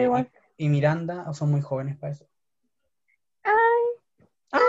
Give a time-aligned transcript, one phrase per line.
[0.00, 0.30] Eh, igual.
[0.56, 2.26] y, y Miranda o son muy jóvenes para eso.
[3.42, 4.60] Ay.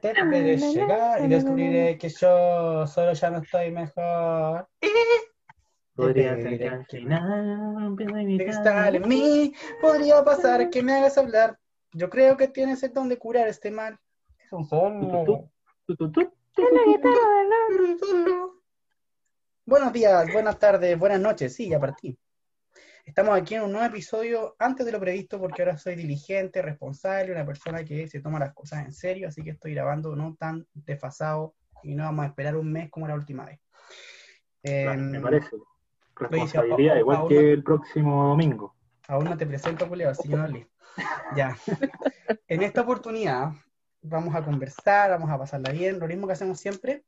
[0.00, 4.68] Te veré llegar y descubriré que yo solo ya no estoy mejor.
[5.94, 10.92] Podría Te ser que pediré al final De que en mí podría pasar que me
[10.94, 11.58] hagas hablar.
[11.92, 13.98] Yo creo que tienes el don de curar este mal.
[14.44, 15.48] Es un solo.
[19.66, 21.54] Buenos días, buenas tardes, buenas noches.
[21.54, 22.18] Sí, ya partí.
[23.04, 27.32] Estamos aquí en un nuevo episodio antes de lo previsto porque ahora soy diligente, responsable,
[27.32, 30.66] una persona que se toma las cosas en serio, así que estoy grabando no tan
[30.72, 33.60] desfasado y no vamos a esperar un mes como la última vez.
[34.62, 35.50] Claro, Em, me parece.
[36.16, 38.74] Responsabilidad, igual que el próximo domingo.
[39.08, 40.48] Aún no te presento, Julio, así que no.
[41.36, 41.56] Ya.
[42.48, 43.52] En esta oportunidad
[44.00, 47.04] vamos a conversar, vamos a pasarla bien, lo mismo que hacemos siempre.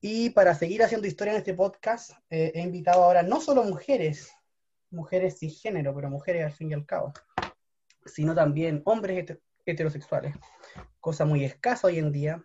[0.00, 4.32] Y para seguir haciendo historia en este podcast, eh, he invitado ahora no solo mujeres,
[4.90, 7.12] mujeres cisgénero, pero mujeres al fin y al cabo,
[8.04, 10.34] sino también hombres heter- heterosexuales,
[11.00, 12.44] cosa muy escasa hoy en día.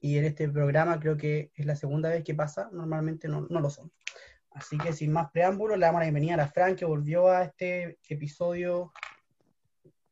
[0.00, 3.60] Y en este programa creo que es la segunda vez que pasa, normalmente no, no
[3.60, 3.90] lo son.
[4.50, 7.44] Así que sin más preámbulos, le damos la bienvenida a la Fran, que volvió a
[7.44, 8.92] este episodio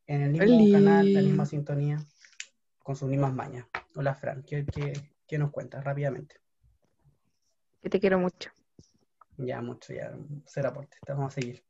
[0.07, 2.03] en el mismo canal, la misma sintonía,
[2.79, 3.67] con sus mismas mañas.
[3.95, 4.93] Hola Fran, ¿qué, qué,
[5.27, 6.37] qué nos cuentas rápidamente?
[7.81, 8.49] Que te quiero mucho.
[9.37, 10.11] Ya mucho, ya,
[10.45, 11.63] ser aporte, vamos a seguir.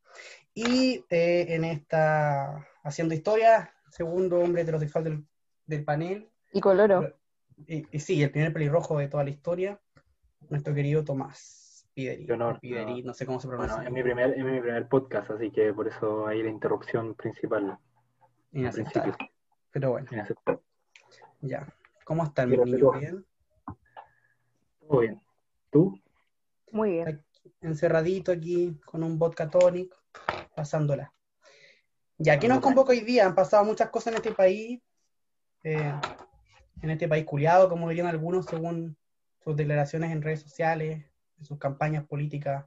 [0.54, 5.24] Y eh, en esta, haciendo historia, segundo hombre heterosexual del,
[5.66, 7.16] del panel, Y coloro.
[7.66, 9.80] y, y sí, el primer pelirrojo de toda la historia,
[10.48, 13.08] nuestro querido Tomás Pideri, honor, Pideri, no.
[13.08, 13.76] no sé cómo se pronuncia.
[13.76, 17.14] Bueno, es mi, primer, es mi primer podcast, así que por eso hay la interrupción
[17.14, 17.78] principal
[18.52, 19.14] Inaceptable.
[19.70, 20.60] Pero bueno, Inaceptable.
[21.40, 21.72] ya.
[22.04, 22.66] ¿Cómo están niños?
[22.68, 22.92] hacerlo.
[22.98, 23.24] ¿Bien?
[24.88, 25.20] Todo bien.
[25.70, 26.00] ¿Tú?
[26.72, 27.08] Muy bien.
[27.08, 29.94] Aquí, encerradito aquí con un vodka tonic,
[30.54, 31.12] pasándola.
[32.18, 33.26] Ya, ¿qué nos convoca hoy día?
[33.26, 34.80] Han pasado muchas cosas en este país,
[35.64, 35.92] eh,
[36.80, 38.96] en este país culiado, como dirían algunos, según
[39.42, 41.04] sus declaraciones en redes sociales,
[41.38, 42.64] en sus campañas políticas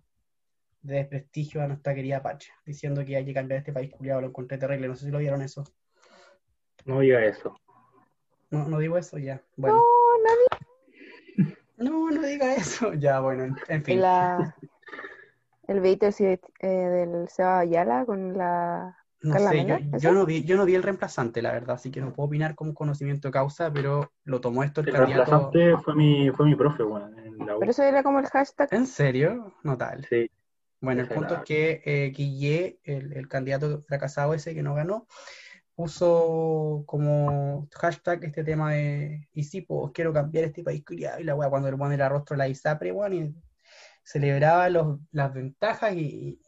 [0.82, 4.28] de desprestigio a nuestra querida Pacha, diciendo que hay que cambiar este país culiado, lo
[4.28, 5.64] encontré terrible, no sé si lo vieron eso.
[6.86, 7.60] No diga eso.
[8.50, 9.42] No, no digo eso, ya.
[9.56, 9.78] Bueno.
[9.78, 9.84] No,
[10.24, 11.58] nadie.
[11.78, 12.94] No, no diga eso.
[13.00, 14.02] Ya, bueno, en, en fin.
[14.02, 14.56] La,
[15.68, 18.98] el ese, eh, del Seba Ayala con la.
[19.22, 20.08] No Carla sé, yo, Mena, ¿ese?
[20.08, 22.54] yo no vi, yo no vi el reemplazante, la verdad, así que no puedo opinar
[22.56, 25.32] con conocimiento de causa, pero lo tomó esto el El candidato.
[25.32, 27.60] reemplazante fue mi, fue mi profe, bueno, en la U.
[27.60, 28.70] Pero eso era como el hashtag.
[28.72, 29.54] ¿En serio?
[29.64, 30.08] Notable.
[30.08, 30.30] Sí,
[30.82, 35.08] Bueno, el punto es que eh, Guille, el, el candidato fracasado ese que no ganó,
[35.76, 41.24] puso como hashtag este tema de y sí, pues quiero cambiar este país culiado", y
[41.24, 43.36] la weá cuando le pone el rostro la ISAPRE, weón, y
[44.08, 46.40] celebraba los, las ventajas y,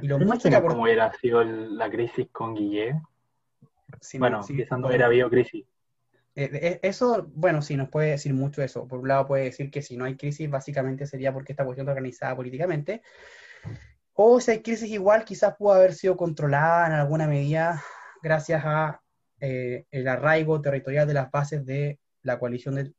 [0.00, 2.98] y lo ¿Te mucho que cómo hubiera sido el- la crisis con Guille?
[4.00, 4.96] Sí, Bueno, sí, empezando bueno.
[4.96, 5.66] era biocrisis.
[6.34, 8.88] Eh, eh, eso, bueno, sí, nos puede decir mucho eso.
[8.88, 11.84] Por un lado puede decir que si no hay crisis, básicamente sería porque esta cuestión
[11.84, 13.02] está organizada políticamente.
[14.14, 17.82] O si hay crisis igual, quizás pudo haber sido controlada en alguna medida
[18.22, 19.02] gracias a
[19.40, 22.92] eh, el arraigo territorial de las bases de la coalición de,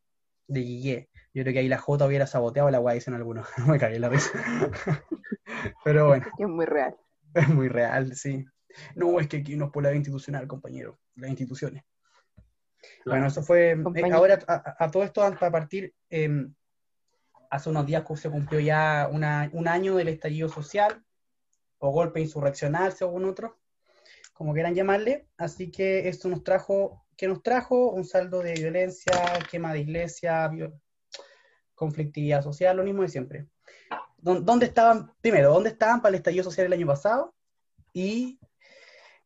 [0.47, 1.09] de.
[1.35, 3.45] Yo creo que ahí la J hubiera saboteado la guay, dicen algunos.
[3.67, 4.31] Me cagué en la risa.
[5.83, 6.95] Pero bueno, es muy real.
[7.33, 8.45] es muy real, sí.
[8.95, 10.97] No, es que aquí no es por la institucional, compañero.
[11.15, 11.83] Las instituciones.
[13.05, 13.71] Bueno, eso fue.
[13.71, 16.47] eh, ahora, a, a- a todo esto, para partir, eh,
[17.49, 21.03] hace unos días se cumplió ya una- un año del estallido social,
[21.79, 23.51] o golpe insurreccional, según otros,
[24.31, 25.27] como quieran llamarle.
[25.37, 27.91] Así que esto nos trajo, ¿qué nos trajo?
[27.91, 29.13] Un saldo de violencia,
[29.51, 30.79] quema de iglesia, viol-
[31.75, 33.47] conflictividad social, lo mismo de siempre.
[34.17, 37.33] ¿Dó- ¿Dónde estaban, primero, dónde estaban para el estallido social el año pasado?
[37.93, 38.39] Y,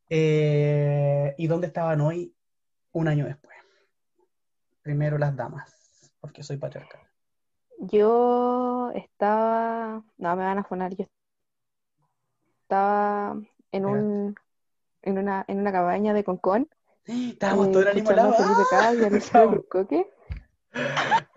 [0.10, 2.36] eh, ¿y dónde estaban hoy
[2.92, 3.56] un año después?
[4.82, 7.02] Primero las damas, porque soy patriarcal.
[7.80, 10.04] Yo estaba.
[10.18, 10.94] No, me van a fonar.
[10.96, 11.06] Yo
[12.64, 13.38] estaba
[13.72, 14.36] en un.
[15.02, 16.68] En una, en una cabaña de Concón.
[17.06, 18.32] Estábamos eh, todos en el mismo lado.
[18.32, 18.68] a Felipe ¡Ah!
[18.70, 20.10] Cas y a Lucio Estábamos- Burcoque.
[20.72, 20.80] ¿Tú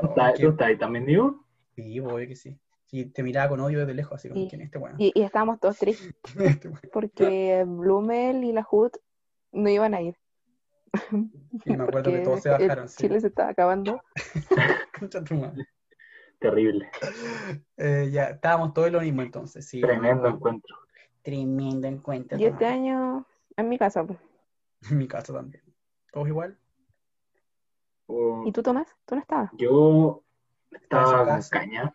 [0.08, 1.44] estás, qué- tú estás ahí también, digo?
[1.75, 2.58] Sí, obvio que sí.
[2.87, 4.46] Sí, te miraba con odio desde lejos, así como.
[4.49, 4.96] ¿quién es este bueno?
[4.99, 8.90] Y, y estábamos todos tristes Este porque Blumel y la HUD
[9.52, 10.16] no iban a ir.
[11.64, 12.88] Y me acuerdo que todos se el bajaron.
[12.88, 12.96] sí.
[13.04, 14.02] Chile se estaba acabando.
[14.99, 15.66] Concha tu madre.
[16.38, 16.90] Terrible.
[17.78, 19.81] Eh, ya, estábamos todos en lo mismo entonces, sí.
[19.81, 20.76] Tremendo encuentro.
[21.22, 22.38] Tremendo encuentro.
[22.38, 23.25] Y este año,
[23.56, 24.05] en mi casa.
[24.05, 24.19] pues.
[24.90, 25.62] En mi casa también.
[26.12, 26.58] ¿Todos igual?
[28.44, 28.88] ¿Y tú, Tomás?
[29.06, 29.50] ¿Tú no estabas?
[29.56, 30.23] Yo
[30.70, 31.94] Estaba con caña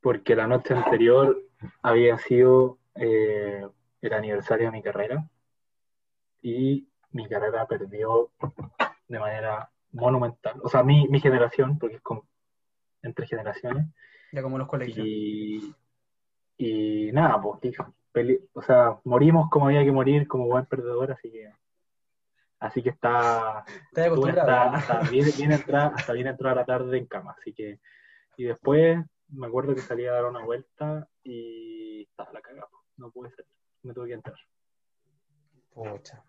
[0.00, 1.42] porque la noche anterior
[1.82, 3.66] había sido eh,
[4.02, 5.28] el aniversario de mi carrera
[6.42, 8.30] y mi carrera perdió
[9.08, 10.60] de manera monumental.
[10.62, 12.24] O sea, mi, mi generación, porque es como
[13.02, 13.86] entre generaciones.
[14.32, 15.06] Ya como los colegios.
[15.06, 15.74] Y,
[16.58, 17.76] y nada, pues,
[18.54, 21.50] o sea, morimos como había que morir, como buen perdedor, así que
[22.58, 23.64] así que está,
[23.94, 24.74] acostumbrado.
[24.74, 27.80] hasta, hasta bien, bien entrada, hasta bien entrada la tarde en cama, así que
[28.36, 28.98] y después
[29.28, 33.30] me acuerdo que salí a dar una vuelta y estaba la cagada, pues, no pude
[33.30, 33.50] salir,
[33.82, 34.36] me tuve que entrar.
[35.72, 36.22] Pucha.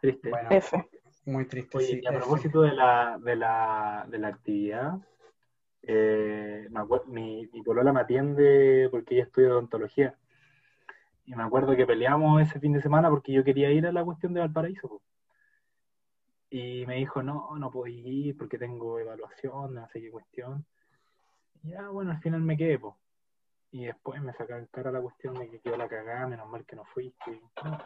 [0.00, 0.30] Triste.
[0.30, 0.88] Bueno, F.
[1.24, 1.78] muy triste.
[1.78, 2.20] Oye, sí, y a F.
[2.20, 4.98] propósito de la, de la, de la actividad,
[5.82, 10.16] eh, me acuer- mi, mi polola me atiende porque ella estudia odontología.
[11.24, 14.04] Y me acuerdo que peleamos ese fin de semana porque yo quería ir a la
[14.04, 15.02] cuestión de Valparaíso.
[16.50, 20.64] Y me dijo, no, no puedo ir porque tengo evaluación, no sé qué cuestión.
[21.62, 22.98] Y ya, bueno, al final me quedé, po.
[23.72, 26.76] Y después me sacaron cara la cuestión de que quedó la cagada, menos mal que
[26.76, 27.40] no fuiste.
[27.64, 27.78] No,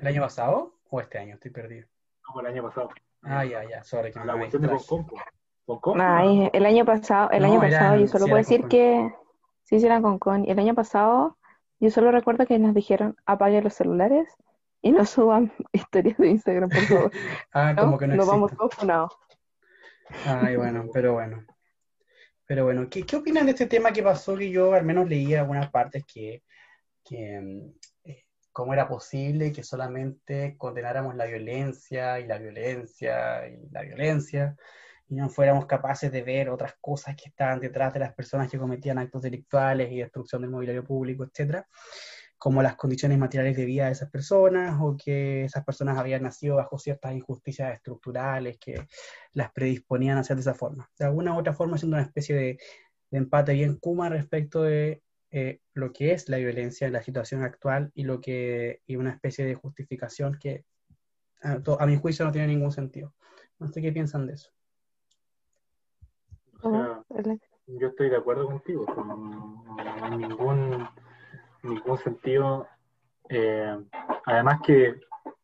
[0.00, 1.34] ¿El año pasado o este año?
[1.34, 1.86] Estoy perdido.
[2.34, 2.90] No, el año pasado.
[3.22, 3.82] Ah, ya, ya.
[3.84, 5.02] Sorry, que me La cuestión de distraje.
[5.02, 5.06] Concon,
[5.66, 5.80] po.
[5.80, 8.60] Concon, Ay, el año pasado, el No, año eran- pasado yo solo sí, puedo decir
[8.60, 9.14] con que
[9.62, 10.44] sí, sí eran con con.
[10.44, 11.38] Y el año pasado
[11.80, 14.34] yo solo recuerdo que nos dijeron apaguen los celulares
[14.84, 17.10] y no suban historias de Instagram, por favor.
[17.52, 17.82] Ah, ¿No?
[17.82, 19.12] como que no Nos vamos todos funados.
[20.26, 21.44] Ay, bueno, pero bueno.
[22.46, 24.36] Pero bueno, ¿qué, qué opinan de este tema que pasó?
[24.36, 26.42] Que yo al menos leí algunas partes que,
[27.02, 33.66] que mm, eh, cómo era posible que solamente condenáramos la violencia y la violencia y
[33.70, 34.54] la violencia
[35.08, 38.58] y no fuéramos capaces de ver otras cosas que estaban detrás de las personas que
[38.58, 41.66] cometían actos delictuales y destrucción del mobiliario público, etcétera,
[42.38, 46.56] como las condiciones materiales de vida de esas personas o que esas personas habían nacido
[46.56, 48.86] bajo ciertas injusticias estructurales que
[49.32, 50.90] las predisponían a hacer de esa forma.
[50.98, 52.58] De alguna u otra forma, haciendo una especie de,
[53.10, 57.42] de empate bien Kuma respecto de eh, lo que es la violencia en la situación
[57.42, 60.64] actual y lo que y una especie de justificación que
[61.42, 63.14] a, mi juicio no tiene ningún sentido.
[63.58, 64.50] No sé qué piensan de eso.
[66.62, 67.40] O sea, Dale.
[67.66, 70.88] yo estoy de acuerdo contigo, no, no- no hay ningún,
[71.64, 72.66] ningún sentido.
[73.28, 73.76] eh,
[74.26, 75.00] además que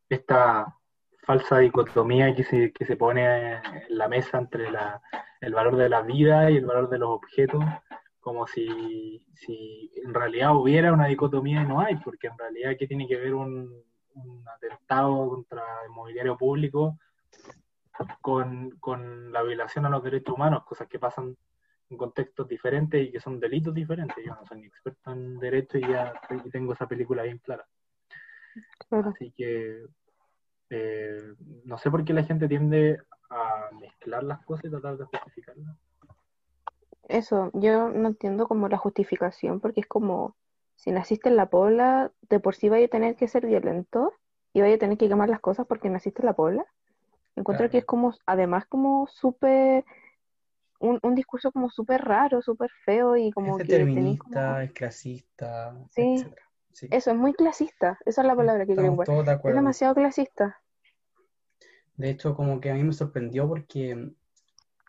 [0.09, 0.77] esta
[1.23, 5.01] falsa dicotomía que se, que se pone en la mesa entre la,
[5.41, 7.63] el valor de la vida y el valor de los objetos,
[8.21, 12.87] como si, si en realidad hubiera una dicotomía y no hay, porque en realidad ¿qué
[12.87, 13.71] tiene que ver un,
[14.15, 16.99] un atentado contra el mobiliario público
[18.21, 21.37] con, con la violación a los derechos humanos, cosas que pasan
[21.91, 24.25] en contextos diferentes y que son delitos diferentes.
[24.25, 26.13] Yo no soy ni experto en derecho y ya
[26.53, 27.67] tengo esa película bien clara.
[28.89, 29.11] Claro.
[29.11, 29.85] Así que
[30.71, 31.35] eh,
[31.65, 35.77] no sé por qué la gente tiende a mezclar las cosas y tratar de justificarlas.
[37.09, 40.37] Eso, yo no entiendo como la justificación, porque es como,
[40.77, 44.13] si naciste en la Pobla, de por sí vaya a tener que ser violento
[44.53, 46.65] y vaya a tener que quemar las cosas porque naciste en la Pobla.
[47.35, 47.71] Encuentro Claro.
[47.73, 49.85] que es como, además como súper,
[50.81, 54.73] un, un discurso como súper raro, súper feo y como es que determinista, como- es
[54.73, 56.15] clasista, Sí.
[56.17, 56.47] etcétera.
[56.73, 56.89] Sí.
[56.91, 59.95] Eso, es muy clasista, esa es la palabra que quiero Estamos todos de Es demasiado
[59.95, 60.61] clasista.
[61.97, 64.13] De hecho, como que a mí me sorprendió porque,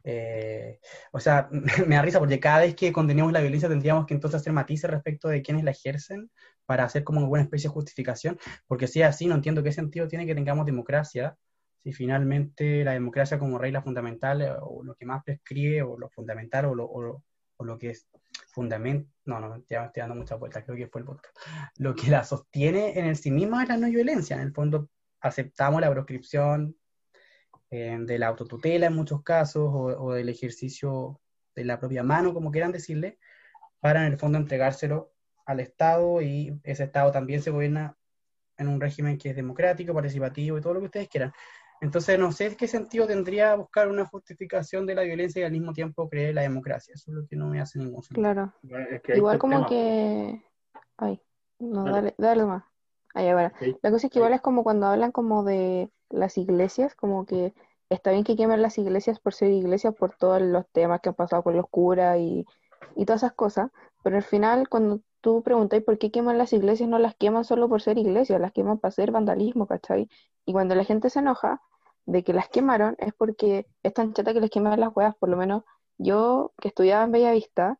[0.03, 0.79] eh,
[1.11, 1.49] o sea,
[1.87, 4.89] me da risa porque cada vez que condenemos la violencia tendríamos que entonces hacer matices
[4.89, 6.31] respecto de quienes la ejercen
[6.65, 10.07] para hacer como una especie de justificación, porque si es así, no entiendo qué sentido
[10.07, 11.35] tiene que tengamos democracia,
[11.83, 16.09] si finalmente la democracia como regla fundamental eh, o lo que más prescribe o lo
[16.09, 17.23] fundamental o lo, o lo-
[17.79, 18.07] que es
[18.51, 21.37] fundamento, no, no, ya me estoy dando muchas vueltas, creo que fue el podcast,
[21.77, 24.89] lo que la sostiene en el sí misma es la no violencia, en el fondo
[25.21, 26.75] aceptamos la proscripción
[27.69, 31.21] eh, de la autotutela en muchos casos o, o del ejercicio
[31.55, 33.19] de la propia mano, como quieran decirle,
[33.79, 35.13] para en el fondo entregárselo
[35.45, 37.95] al Estado y ese Estado también se gobierna
[38.57, 41.31] en un régimen que es democrático, participativo y todo lo que ustedes quieran.
[41.81, 45.73] Entonces, no sé qué sentido tendría buscar una justificación de la violencia y al mismo
[45.73, 46.93] tiempo creer en la democracia.
[46.93, 48.23] Eso es lo que no me hace ningún sentido.
[48.23, 48.53] Claro.
[48.91, 49.67] Es que ahí Igual como tema.
[49.67, 50.45] que...
[50.97, 51.19] Ay,
[51.59, 52.13] no, Dale.
[52.17, 52.63] dale, más.
[53.15, 53.51] Ahí, ahora.
[53.59, 57.25] Ahí- La cosa es que igual es como cuando hablan como de las iglesias, como
[57.25, 57.53] que
[57.89, 61.15] está bien que quemen las iglesias por ser iglesias, por todos los temas que han
[61.15, 62.45] pasado con los curas y,
[62.95, 63.71] y todas esas cosas,
[64.03, 67.67] pero al final cuando tú preguntas por qué queman las iglesias, no las queman solo
[67.67, 70.07] por ser iglesias, las queman para hacer vandalismo, ¿cachai?
[70.45, 71.59] Y cuando la gente se enoja
[72.11, 75.29] de que las quemaron es porque es tan chata que les queman las huevas, por
[75.29, 75.63] lo menos
[75.97, 77.79] yo que estudiaba en Bellavista,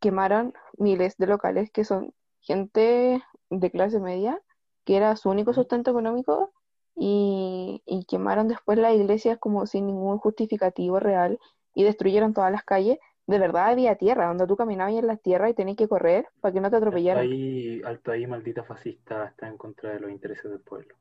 [0.00, 4.40] quemaron miles de locales que son gente de clase media,
[4.84, 6.52] que era su único sustento económico,
[6.96, 11.38] y, y quemaron después las iglesias como sin ningún justificativo real,
[11.74, 15.50] y destruyeron todas las calles, de verdad había tierra, donde tú caminabas en la tierra
[15.50, 17.18] y tenías que correr para que no te Alto atropellaran.
[17.18, 20.96] ahí, alto ahí, maldita fascista, está en contra de los intereses del pueblo.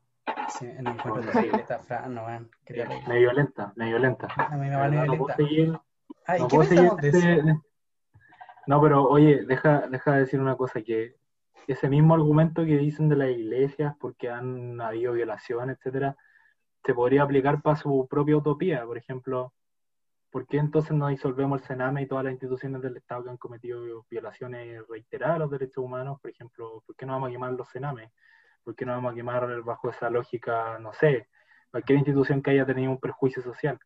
[0.49, 1.23] Sí, no encuentro
[2.09, 2.27] no,
[2.65, 3.03] terrible.
[3.07, 4.27] Me violenta, me violenta.
[4.37, 5.35] A mí me no puedo violenta.
[5.35, 5.79] seguir,
[6.25, 7.17] Ay, no ¿qué puedo seguir de eso?
[7.17, 7.59] este-
[8.67, 11.15] No, pero oye, deja, deja de decir una cosa, que
[11.67, 16.15] ese mismo argumento que dicen de las iglesias, porque han habido violaciones, etcétera,
[16.85, 18.85] se podría aplicar para su propia utopía.
[18.85, 19.53] Por ejemplo,
[20.29, 23.37] ¿por qué entonces no disolvemos el Sename y todas las instituciones del Estado que han
[23.37, 26.19] cometido violaciones reiteradas a los derechos humanos?
[26.21, 28.11] Por ejemplo, ¿por qué no vamos a quemar los Senames?
[28.63, 31.27] ¿Por qué no vamos a quemar bajo esa lógica, no sé,
[31.71, 33.79] cualquier institución que haya tenido un perjuicio social?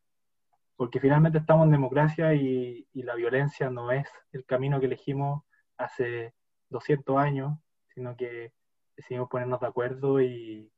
[0.76, 5.44] Porque finalmente estamos en democracia y, y la violencia no es el camino que elegimos
[5.78, 6.34] hace
[6.70, 7.58] 200 años,
[7.94, 8.54] sino que
[8.96, 10.72] decidimos ponernos de acuerdo y,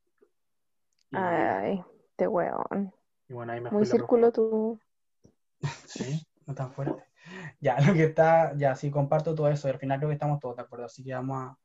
[1.12, 2.94] y, Ay, este weón.
[3.28, 4.80] y bueno, ahí me Muy círculo tú.
[5.86, 6.26] ¿Sí?
[6.46, 7.04] No tan fuerte.
[7.60, 10.40] Ya, lo que está, ya sí comparto todo eso, y al final creo que estamos
[10.40, 11.58] todos de acuerdo, así que vamos a,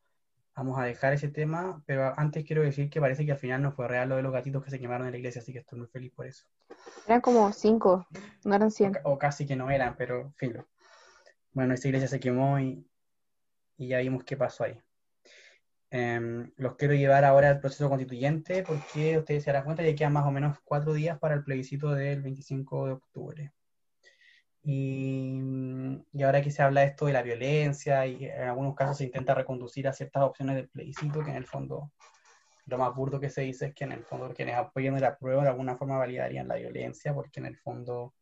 [0.56, 3.73] vamos a dejar ese tema, pero antes quiero decir que parece que al final no
[3.73, 5.78] fue real lo de los gatitos que se quemaron en la iglesia, así que estoy
[5.78, 6.44] muy feliz por eso.
[7.06, 8.06] Eran como cinco,
[8.44, 8.92] no eran O, cien.
[8.92, 10.66] ca- o casi que no eran, pero filo.
[11.52, 12.87] Bueno, esa iglesia se quemó y,
[13.78, 14.80] y ya vimos qué pasó ahí.
[15.90, 20.12] Em, los quiero llevar ahora al proceso constituyente porque ustedes se darán cuenta que quedan
[20.12, 23.52] más o menos cuatro días para el plebiscito del 25 de octubre.
[24.64, 25.40] Y,
[26.12, 29.04] y ahora que se habla de esto de la violencia y en algunos casos se
[29.04, 31.92] intenta reconducir a ciertas opciones del plebiscito, que en el fondo
[32.66, 35.42] lo más burdo que se dice es que en el fondo quienes apoyan la prueba
[35.42, 38.14] de alguna forma validarían la violencia, porque en el fondo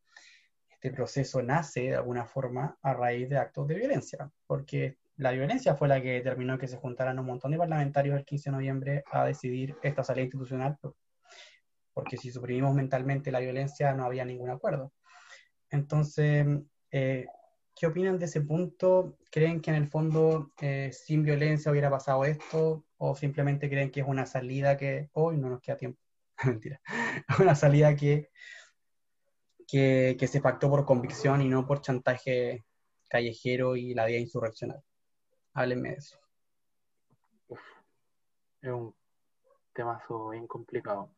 [0.69, 5.75] este proceso nace de alguna forma a raíz de actos de violencia, porque la violencia
[5.75, 9.03] fue la que determinó que se juntaran un montón de parlamentarios el 15 de noviembre
[9.11, 10.77] a decidir esta salida institucional,
[11.93, 14.91] porque si suprimimos mentalmente la violencia no había ningún acuerdo.
[15.73, 16.45] Entonces,
[16.91, 17.25] eh,
[17.75, 19.17] ¿qué opinan de ese punto?
[19.31, 22.85] ¿Creen que en el fondo eh, sin violencia hubiera pasado esto?
[22.97, 25.99] ¿O simplemente creen que es una salida que hoy no nos queda tiempo?
[26.45, 26.79] Mentira.
[27.39, 28.29] Una salida que,
[29.67, 32.63] que, se pactó por convicción y no por chantaje
[33.09, 34.83] callejero y la vía insurreccional.
[35.55, 36.19] Háblenme de eso.
[38.61, 38.93] Es un
[39.73, 41.09] temazo bien complicado.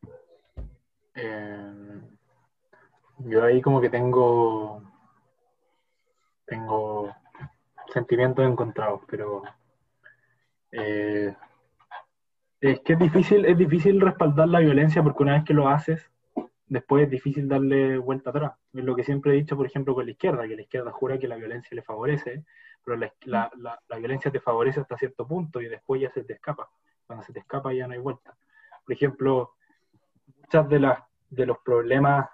[1.13, 2.01] Eh,
[3.19, 4.81] yo ahí como que tengo
[6.45, 7.13] tengo
[7.91, 9.43] sentimientos encontrados, pero
[10.71, 11.35] eh,
[12.61, 16.09] es que es difícil, es difícil respaldar la violencia porque una vez que lo haces,
[16.67, 18.53] después es difícil darle vuelta atrás.
[18.73, 21.17] Es lo que siempre he dicho, por ejemplo, con la izquierda, que la izquierda jura
[21.17, 22.43] que la violencia le favorece,
[22.83, 26.23] pero la, la, la, la violencia te favorece hasta cierto punto y después ya se
[26.23, 26.69] te escapa.
[27.07, 28.35] Cuando se te escapa ya no hay vuelta.
[28.83, 29.53] Por ejemplo,
[30.41, 32.29] muchas de las de los problemas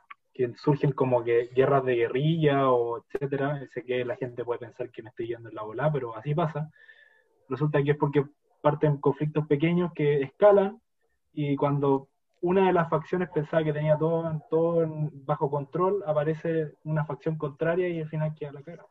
[0.57, 5.03] surgen como que guerras de guerrilla o etcétera, sé que la gente puede pensar que
[5.03, 6.71] me estoy yendo en la bola, pero así pasa.
[7.49, 8.25] Resulta que es porque
[8.61, 10.79] parten conflictos pequeños que escalan
[11.33, 12.07] y cuando
[12.41, 14.87] una de las facciones pensaba que tenía todo, todo
[15.25, 18.85] bajo control, aparece una facción contraria y al final queda la cara.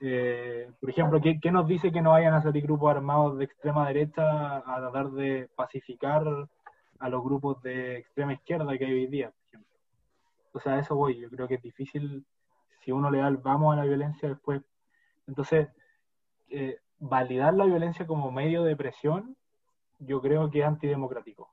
[0.00, 3.44] Eh, por ejemplo, ¿qué, ¿qué, nos dice que no vayan a salir grupos armados de
[3.44, 6.24] extrema derecha a tratar de pacificar
[6.98, 9.32] a los grupos de extrema izquierda que hay hoy día?
[10.52, 11.18] O sea, a eso voy.
[11.18, 12.24] Yo creo que es difícil
[12.84, 14.62] si uno le da el vamos a la violencia después.
[15.26, 15.68] Entonces,
[16.50, 19.36] eh, validar la violencia como medio de presión,
[19.98, 21.50] yo creo que es antidemocrático.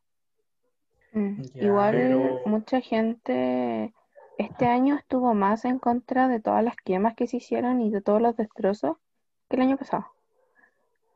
[1.14, 1.42] Mm.
[1.54, 2.42] Ya, Igual pero...
[2.46, 3.94] mucha gente
[4.38, 8.02] este año estuvo más en contra de todas las quemas que se hicieron y de
[8.02, 8.98] todos los destrozos
[9.50, 10.06] que el año pasado.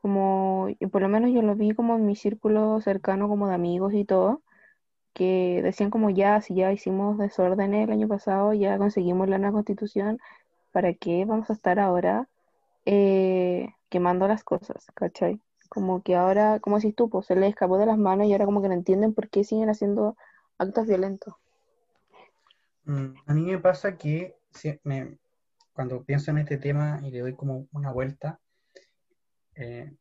[0.02, 3.54] Como, y por lo menos yo lo vi como en mi círculo cercano como de
[3.54, 4.42] amigos y todo,
[5.14, 9.54] que decían como ya, si ya hicimos desórdenes el año pasado, ya conseguimos la nueva
[9.54, 10.18] constitución,
[10.72, 12.28] ¿para qué vamos a estar ahora
[12.84, 14.86] eh, quemando las cosas?
[14.94, 15.40] ¿Cachai?
[15.68, 18.44] Como que ahora, como si tú, pues se les escapó de las manos y ahora
[18.44, 20.16] como que no entienden por qué siguen haciendo
[20.58, 21.34] actos violentos.
[22.84, 24.36] Mm, a mí me pasa que
[25.72, 28.40] cuando pienso en este tema y le doy como una vuelta,
[29.54, 29.92] eh,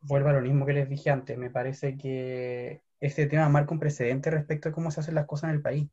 [0.00, 1.36] vuelvo a lo mismo que les dije antes.
[1.36, 5.50] Me parece que este tema marca un precedente respecto de cómo se hacen las cosas
[5.50, 5.90] en el país,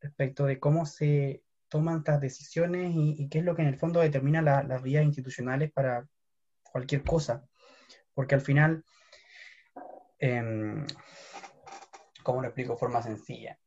[0.00, 3.78] respecto de cómo se toman estas decisiones y, y qué es lo que en el
[3.78, 6.06] fondo determina la, las vías institucionales para
[6.72, 7.44] cualquier cosa.
[8.12, 8.84] Porque al final,
[10.18, 10.84] eh,
[12.22, 13.58] ¿cómo lo explico de forma sencilla?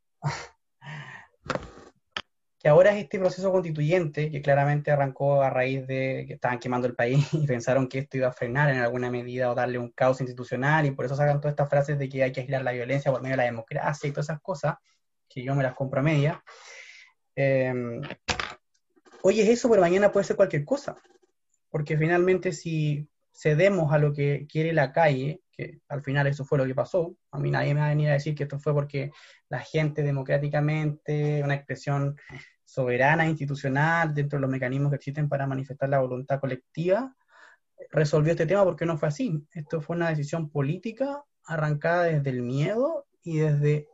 [2.60, 6.88] Que ahora es este proceso constituyente que claramente arrancó a raíz de que estaban quemando
[6.88, 9.92] el país y pensaron que esto iba a frenar en alguna medida o darle un
[9.92, 12.74] caos institucional y por eso sacan todas estas frases de que hay que aislar la
[12.74, 14.76] violencia por medio de la democracia y todas esas cosas,
[15.30, 16.44] que yo me las compro a media.
[19.22, 20.98] Hoy es eso, pero mañana puede ser cualquier cosa.
[21.70, 26.58] Porque finalmente si cedemos a lo que quiere la calle, que al final eso fue
[26.58, 28.74] lo que pasó, a mí nadie me va a venir a decir que esto fue
[28.74, 29.12] porque
[29.50, 32.16] la gente democráticamente, una expresión
[32.64, 37.16] soberana, institucional, dentro de los mecanismos que existen para manifestar la voluntad colectiva,
[37.92, 39.44] resolvió este tema porque no fue así.
[39.54, 43.88] Esto fue una decisión política arrancada desde el miedo y desde,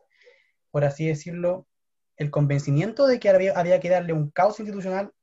[0.72, 1.68] por así decirlo,
[2.18, 5.14] el convencimiento de que había, que darle un caos institucional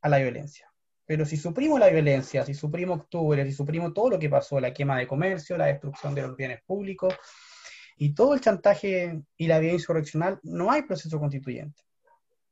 [0.00, 0.70] a la violencia.
[1.06, 4.72] Pero si suprimo la violencia, si suprimo octubre, si suprimo todo lo que pasó, la
[4.72, 7.14] quema de comercio, la destrucción de los bienes públicos
[7.96, 11.82] y todo el chantaje y la vía insurreccional, no hay proceso constituyente.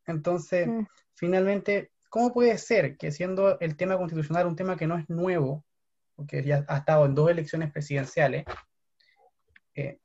[0.07, 0.87] Entonces, mm.
[1.15, 5.65] finalmente, ¿cómo puede ser que siendo el tema constitucional un tema que no es nuevo,
[6.15, 8.45] porque ya ha estado en dos elecciones presidenciales,
[9.75, 9.99] eh,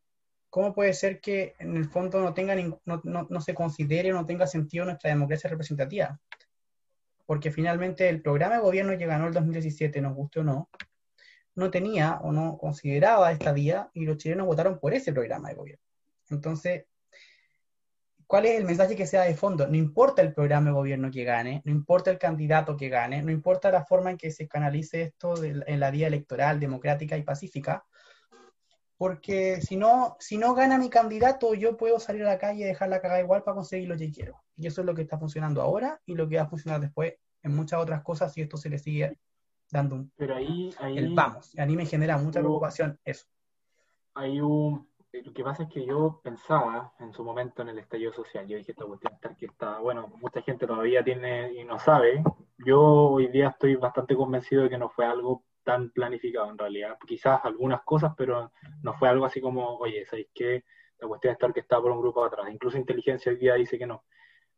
[0.49, 4.47] ¿cómo puede ser que en el fondo no, tenga no, se considere o no tenga
[4.47, 6.19] sentido nuestra democracia representativa?
[7.27, 10.69] Porque finalmente el programa de gobierno que ganó el 2017, nos guste o no,
[11.53, 15.55] no tenía o no consideraba esta vía y los chilenos votaron por ese programa de
[15.55, 15.83] gobierno.
[16.29, 16.85] Entonces,
[18.25, 19.67] ¿cuál es el mensaje que sea de fondo?
[19.67, 23.31] No importa el programa de gobierno que gane, no importa el candidato que gane, no
[23.31, 27.85] importa la forma en que se canalice esto en la vía electoral, democrática y pacífica,
[28.97, 32.63] porque si no, si no gana mi candidato, yo puedo salir a la calle y
[32.63, 34.41] dejar la cagada igual para conseguir lo que quiero.
[34.55, 37.13] Y eso es lo que está funcionando ahora y lo que va a funcionar después
[37.43, 39.17] en muchas otras cosas si esto se le sigue
[39.71, 41.53] dando un, Pero ahí, ahí el vamos.
[41.53, 43.27] Y a mí me genera mucha preocupación eso.
[44.15, 47.77] Hay un, eh, lo que pasa es que yo pensaba en su momento en el
[47.77, 51.77] estallido social, yo dije, esta cuestión que está, bueno, mucha gente todavía tiene y no
[51.77, 52.23] sabe.
[52.65, 56.97] Yo hoy día estoy bastante convencido de que no fue algo tan planificado en realidad.
[57.05, 60.63] Quizás algunas cosas, pero no fue algo así como, oye, ¿sabéis qué?
[60.97, 62.47] La cuestión que está por un grupo atrás.
[62.49, 64.05] Incluso inteligencia hoy día dice que no.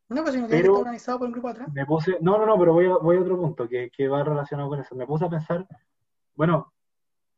[0.08, 1.68] No, pues si no pero organizado por un grupo atrás.
[1.74, 4.24] Me puse, no, no, no, pero voy a, voy a otro punto que, que, va
[4.24, 4.94] relacionado con eso.
[4.94, 5.66] Me puse a pensar,
[6.36, 6.74] bueno,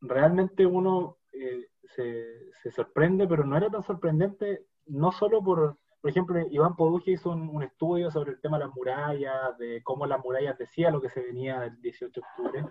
[0.01, 6.11] realmente uno eh, se, se, sorprende, pero no era tan sorprendente, no solo por, por
[6.11, 10.05] ejemplo, Iván Poduje hizo un, un, estudio sobre el tema de las murallas, de cómo
[10.05, 12.65] las murallas decía lo que se venía del 18 de octubre,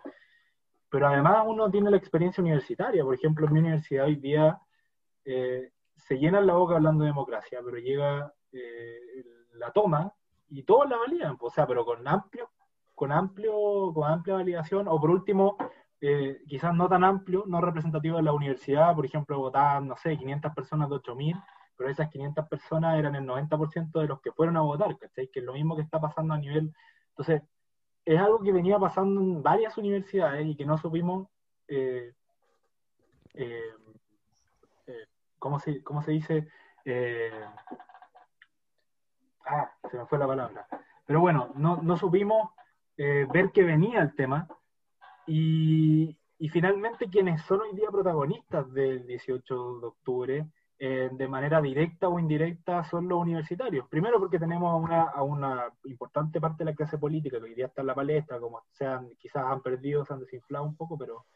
[0.90, 3.05] pero además uno tiene la experiencia universitaria.
[3.05, 4.61] Por ejemplo, en mi universidad hoy día
[5.24, 9.24] eh, se llena la boca hablando de democracia, pero llega eh,
[9.55, 10.12] la toma
[10.48, 12.50] y todos la validan, o sea, pero con amplio,
[12.94, 15.57] con amplio, con amplia validación, o por último,
[16.00, 20.16] eh, quizás no tan amplio, no representativo de la universidad, por ejemplo, votaban, no sé,
[20.18, 21.44] 500 personas de 8.000,
[21.76, 25.29] pero esas 500 personas eran el 90% de los que fueron a votar, ¿cachai?
[25.29, 26.74] Que es lo mismo que está pasando a nivel...
[27.11, 27.42] Entonces,
[28.05, 31.29] es algo que venía pasando en varias universidades y que no supimos,
[31.69, 32.13] eh,
[33.35, 33.75] eh,
[34.87, 35.07] eh,
[35.39, 36.49] ¿cómo, se, ¿cómo, se, dice?
[39.47, 40.67] ah, se me fue la palabra.
[41.07, 42.51] Pero bueno, no, no supimos
[42.97, 44.47] ver que venía el tema
[45.27, 50.47] y, y finalmente quienes son hoy día protagonistas del 18 de octubre
[50.83, 53.87] eh, de manera directa o indirecta son los universitarios.
[53.90, 57.83] Primero porque tenemos a una, importante parte de la clase política que hoy día está
[57.83, 61.27] en la palestra, como sean, quizás han perdido, se han desinflado un poco, pero,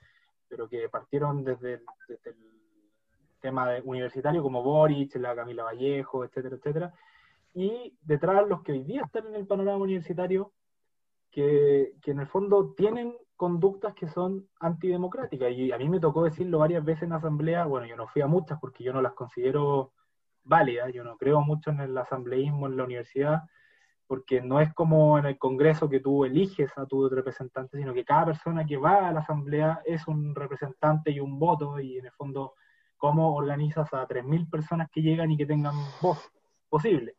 [0.48, 1.74] pero que partieron desde,
[2.09, 2.37] el
[3.38, 6.94] tema universitario, como Boric, la Camila Vallejo, etcétera, etcétera.
[7.52, 10.52] Y detrás los que hoy día están en el panorama universitario,
[11.30, 15.51] que, que en el fondo tienen conductas que son antidemocráticas.
[15.53, 18.27] Y a mí me tocó decirlo varias veces en asamblea, bueno, yo no fui a
[18.27, 19.92] muchas porque yo no las considero
[20.44, 23.42] válidas, yo no creo mucho en el asambleísmo en la universidad,
[24.07, 28.05] porque no es como en el Congreso que tú eliges a tu representante, sino que
[28.05, 32.07] cada persona que va a la asamblea es un representante y un voto, y en
[32.07, 32.55] el fondo,
[32.99, 36.31] ¿cómo organizas a 3.000 personas que llegan y que tengan voz
[36.68, 37.16] posible?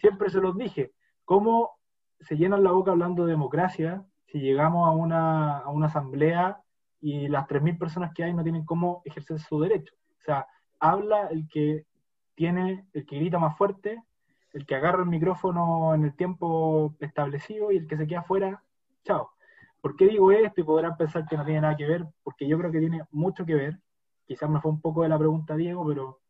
[0.00, 0.92] Siempre se los dije,
[1.24, 1.72] ¿cómo
[2.20, 6.58] se llenan la boca hablando de democracia si llegamos a una, a una asamblea
[7.02, 9.94] y las 3.000 personas que hay no tienen cómo ejercer su derecho.
[10.18, 10.46] O sea,
[10.80, 11.84] habla el que
[12.34, 14.02] tiene, el que grita más fuerte,
[14.54, 18.62] el que agarra el micrófono en el tiempo establecido y el que se queda afuera,
[19.04, 19.30] chao.
[19.82, 20.62] ¿Por qué digo esto?
[20.62, 23.44] Y podrán pensar que no tiene nada que ver, porque yo creo que tiene mucho
[23.44, 23.80] que ver.
[24.26, 26.20] Quizás me fue un poco de la pregunta, Diego, pero,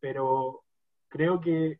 [0.00, 0.62] pero
[1.08, 1.78] creo que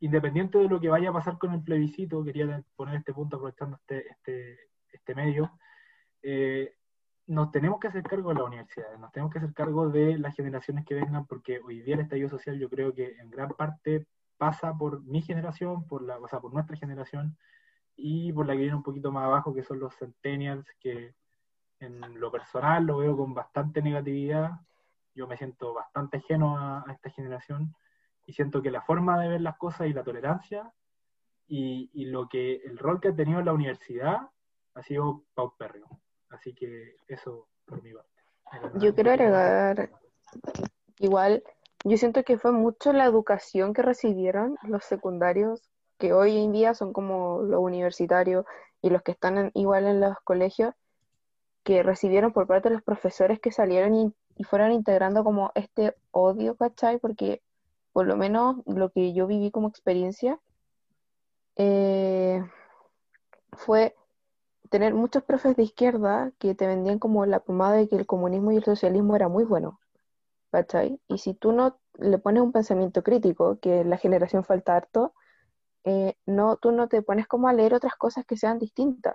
[0.00, 3.76] independiente de lo que vaya a pasar con el plebiscito, quería poner este punto aprovechando
[3.76, 4.58] este, este,
[4.92, 5.58] este medio,
[6.22, 6.74] eh,
[7.26, 10.34] nos tenemos que hacer cargo de las universidades, nos tenemos que hacer cargo de las
[10.34, 14.06] generaciones que vengan, porque hoy día el estallido social yo creo que en gran parte
[14.38, 17.36] pasa por mi generación, por la, o sea, por nuestra generación,
[17.96, 21.14] y por la que viene un poquito más abajo, que son los centennials, que
[21.80, 24.52] en lo personal lo veo con bastante negatividad.
[25.14, 27.74] Yo me siento bastante ajeno a esta generación
[28.28, 30.70] y siento que la forma de ver las cosas y la tolerancia
[31.46, 34.18] y, y lo que el rol que ha tenido en la universidad
[34.74, 35.98] ha sido paupérrimo.
[36.28, 38.10] Así que eso por mi parte.
[38.80, 39.90] Yo quiero agregar,
[40.98, 41.42] igual,
[41.84, 45.62] yo siento que fue mucho la educación que recibieron los secundarios,
[45.96, 48.44] que hoy en día son como los universitarios
[48.82, 50.74] y los que están en- igual en los colegios,
[51.64, 55.94] que recibieron por parte de los profesores que salieron y, y fueron integrando como este
[56.10, 56.98] odio, ¿cachai?
[56.98, 57.40] Porque
[57.98, 60.38] por lo menos lo que yo viví como experiencia
[61.56, 62.40] eh,
[63.50, 63.96] fue
[64.70, 68.52] tener muchos profes de izquierda que te vendían como la pomada de que el comunismo
[68.52, 69.80] y el socialismo era muy bueno,
[70.52, 71.00] ¿cachai?
[71.08, 75.12] Y si tú no le pones un pensamiento crítico, que la generación falta harto,
[75.82, 79.14] eh, no, tú no te pones como a leer otras cosas que sean distintas.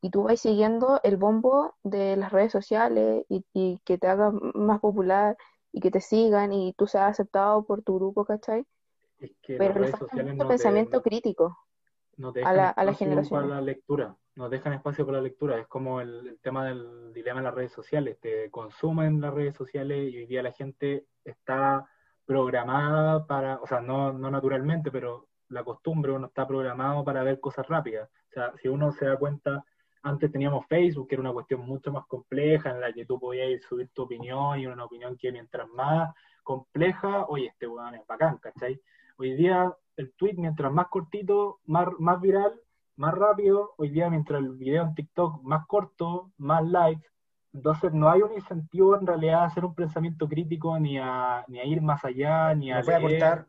[0.00, 4.30] Y tú vas siguiendo el bombo de las redes sociales y, y que te haga
[4.54, 5.36] más popular
[5.72, 8.64] y que te sigan y tú seas aceptado por tu grupo, ¿cachai?
[9.18, 11.58] Es que Pero le falta mucho no te, pensamiento no- crítico.
[12.18, 13.42] no te a la- a la generación.
[13.42, 15.58] para la lectura, no dejan espacio para la lectura.
[15.58, 18.18] Es como el, el tema del dilema en las redes sociales.
[18.20, 21.88] Te consumen las redes sociales y hoy día la gente está
[22.24, 27.40] programada para, o sea, no, no naturalmente, pero la costumbre, uno está programado para ver
[27.40, 28.08] cosas rápidas.
[28.30, 29.64] O sea, si uno se da cuenta,
[30.02, 33.62] antes teníamos Facebook, que era una cuestión mucho más compleja, en la que tú podías
[33.62, 36.12] subir tu opinión y una opinión que mientras más
[36.42, 38.80] compleja, oye, este weón es bacán, ¿cachai?
[39.16, 42.52] Hoy día el tweet, mientras más cortito, más, más viral,
[42.96, 43.74] más rápido.
[43.76, 47.06] Hoy día, mientras el video en TikTok más corto, más likes.
[47.52, 51.60] Entonces, no hay un incentivo en realidad a hacer un pensamiento crítico, ni a, ni
[51.60, 53.46] a ir más allá, ni a voy a cortar.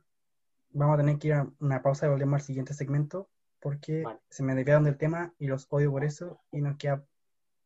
[0.71, 3.29] Vamos a tener que ir a una pausa y volvemos al siguiente segmento
[3.63, 4.19] porque Vale.
[4.29, 7.01] se me desviaron del tema y los odio por eso y nos queda...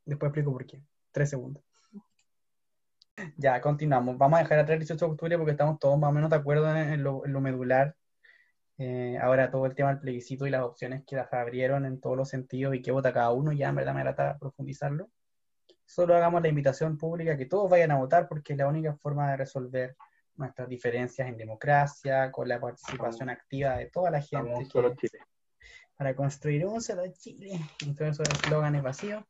[0.06, 0.80] Después explico por qué.
[1.12, 1.64] Tres segundos.
[3.36, 4.16] Ya, continuamos.
[4.18, 6.36] Vamos a dejar atrás el 18 de octubre porque estamos todos más o menos de
[6.36, 7.96] acuerdo en, en lo, en lo medular.
[8.78, 12.16] Eh, ahora todo el tema del plebiscito y las opciones que las abrieron en todos
[12.16, 15.10] los sentidos y qué vota cada uno, ya en verdad me trata profundizarlo.
[15.84, 19.32] Solo hagamos la invitación pública que todos vayan a votar porque es la única forma
[19.32, 19.96] de resolver
[20.36, 25.20] nuestras diferencias en democracia, con la participación activa de toda la gente que- Chile.
[25.98, 27.60] Para construir un solo Chile.
[27.82, 29.24] Entonces esos eslóganes vacíos.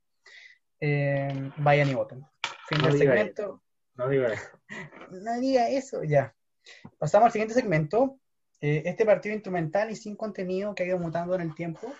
[0.79, 2.25] Eh, vayan y voten.
[2.67, 3.63] Fin No del segmento.
[3.95, 4.47] No diga eso.
[5.11, 6.35] No diga eso, ya.
[6.99, 8.19] Pasamos al siguiente segmento.
[8.59, 11.93] Eh, este partido instrumental y sin contenido que ha ido mutando en el tiempo,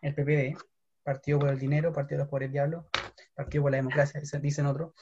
[0.00, 0.58] el PPD,
[1.02, 2.86] Partido por el Dinero, Partido de los Pobres Diablos,
[3.34, 4.92] Partido por la Democracia, dicen, otros.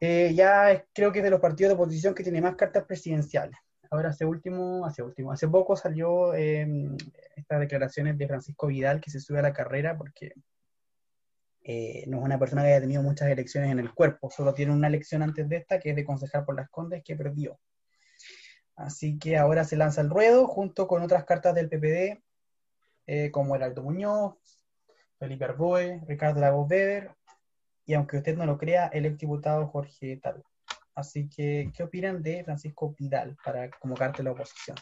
[0.00, 3.56] Eh, ya creo que es de los partidos de oposición que tiene más cartas presidenciales.
[3.92, 6.66] Ahora, hace último, hace último, hace poco salió eh,
[7.36, 10.32] estas declaraciones de Francisco Vidal que se sube a la carrera porque
[11.60, 14.72] eh, no es una persona que haya tenido muchas elecciones en el cuerpo, solo tiene
[14.72, 17.60] una elección antes de esta, que es de concejal por las Condes, que perdió.
[18.76, 22.22] Así que ahora se lanza el ruedo junto con otras cartas del PPD,
[23.08, 24.36] eh, como Heraldo Muñoz,
[25.18, 27.10] Felipe Arboe, Ricardo Lagos Weber,
[27.84, 30.42] y aunque usted no lo crea, el exdiputado Jorge Tal.
[30.94, 34.76] Así que, ¿qué opinan de Francisco Vidal para como carta de la oposición?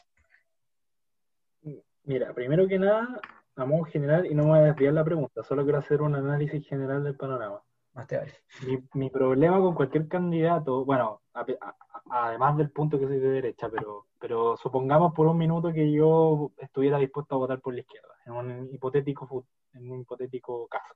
[2.05, 3.21] Mira, primero que nada,
[3.57, 6.15] a modo general, y no me voy a desviar la pregunta, solo quiero hacer un
[6.15, 7.63] análisis general del panorama.
[7.93, 8.33] Más te vale.
[8.67, 11.77] Mi, mi problema con cualquier candidato, bueno, a- a-
[12.11, 15.93] a- además del punto que soy de derecha, pero, pero supongamos por un minuto que
[15.93, 20.95] yo estuviera dispuesto a votar por la izquierda, en un hipotético, en un hipotético caso.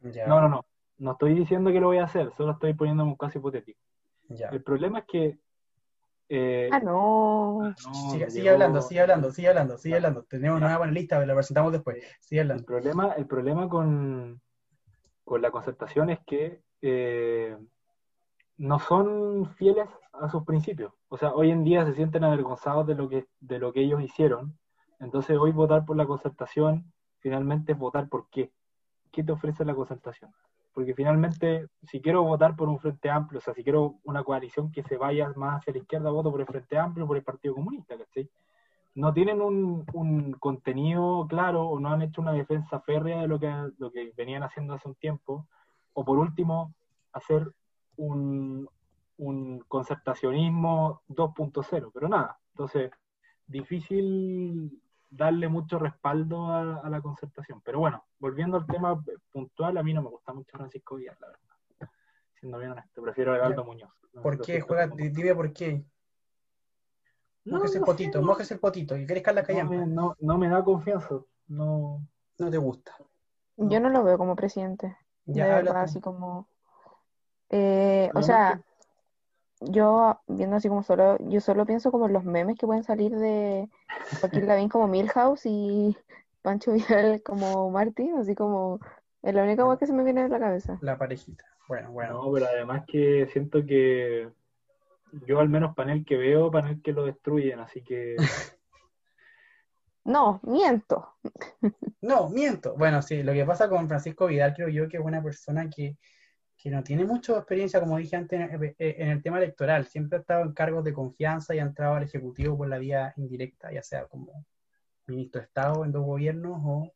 [0.00, 0.64] Ya, No, no, no,
[0.98, 3.80] no estoy diciendo que lo voy a hacer, solo estoy poniéndome un caso hipotético.
[4.28, 4.48] Ya.
[4.48, 5.38] El problema es que...
[6.28, 7.62] eh, Ah, no.
[7.62, 10.22] no, Sigue, hablando, sigue hablando, sigue hablando, sigue hablando.
[10.24, 12.04] Tenemos una panelista, la presentamos después.
[12.20, 14.40] Sigue El problema, el problema con,
[15.24, 17.56] con la concertación es que eh,
[18.58, 20.92] no son fieles a sus principios.
[21.08, 24.02] O sea, hoy en día se sienten avergonzados de lo que, de lo que ellos
[24.02, 24.58] hicieron.
[24.98, 28.50] Entonces, hoy votar por la concertación finalmente es votar por qué.
[29.12, 30.32] ¿Qué te ofrece la concertación?
[30.76, 34.70] Porque finalmente, si quiero votar por un Frente Amplio, o sea, si quiero una coalición
[34.70, 37.54] que se vaya más hacia la izquierda, voto por el Frente Amplio, por el Partido
[37.54, 38.28] Comunista, ¿cachai?
[38.94, 43.40] no tienen un, un contenido claro o no han hecho una defensa férrea de lo
[43.40, 45.48] que, lo que venían haciendo hace un tiempo,
[45.94, 46.74] o por último,
[47.14, 47.50] hacer
[47.96, 48.68] un,
[49.16, 52.90] un concertacionismo 2.0, pero nada, entonces,
[53.46, 54.78] difícil
[55.10, 57.60] darle mucho respaldo a, a la concertación.
[57.62, 61.28] Pero bueno, volviendo al tema puntual, a mí no me gusta mucho Francisco Villar, la
[61.28, 61.90] verdad.
[62.38, 63.90] Siendo bien honesto, prefiero a Heraldo Muñoz.
[64.22, 64.60] ¿Por qué?
[64.60, 65.84] Juega, dime por qué.
[67.44, 68.96] No, Mójese el potito, no- mójese el potito.
[68.96, 69.74] Y querés la no callampa.
[69.86, 71.14] no, no me da confianza.
[71.48, 72.00] No,
[72.38, 72.92] No te gusta.
[73.56, 74.96] Yo no lo veo como presidente.
[75.24, 76.48] Ya de verdad, así como.
[77.48, 78.60] eh, o sea,
[79.60, 83.12] yo viendo así como solo, yo solo pienso como en los memes que pueden salir
[83.16, 83.68] de
[84.20, 85.96] Joaquín Lavín como Milhouse y
[86.42, 88.80] Pancho Vidal como Martín, así como
[89.22, 90.78] es la única cosa que se me viene a la cabeza.
[90.82, 91.44] La parejita.
[91.68, 92.22] Bueno, bueno.
[92.22, 94.28] No, pero además que siento que
[95.26, 98.16] yo al menos panel que veo, panel que lo destruyen, así que
[100.06, 101.14] No, miento.
[102.00, 102.76] No, miento.
[102.76, 105.96] Bueno, sí, lo que pasa con Francisco Vidal creo yo que es una persona que,
[106.66, 109.86] que no tiene mucha experiencia, como dije antes, en, eh, en el tema electoral.
[109.86, 113.14] Siempre ha estado en cargos de confianza y ha entrado al Ejecutivo por la vía
[113.16, 114.44] indirecta, ya sea como
[115.06, 116.92] ministro de Estado en dos gobiernos o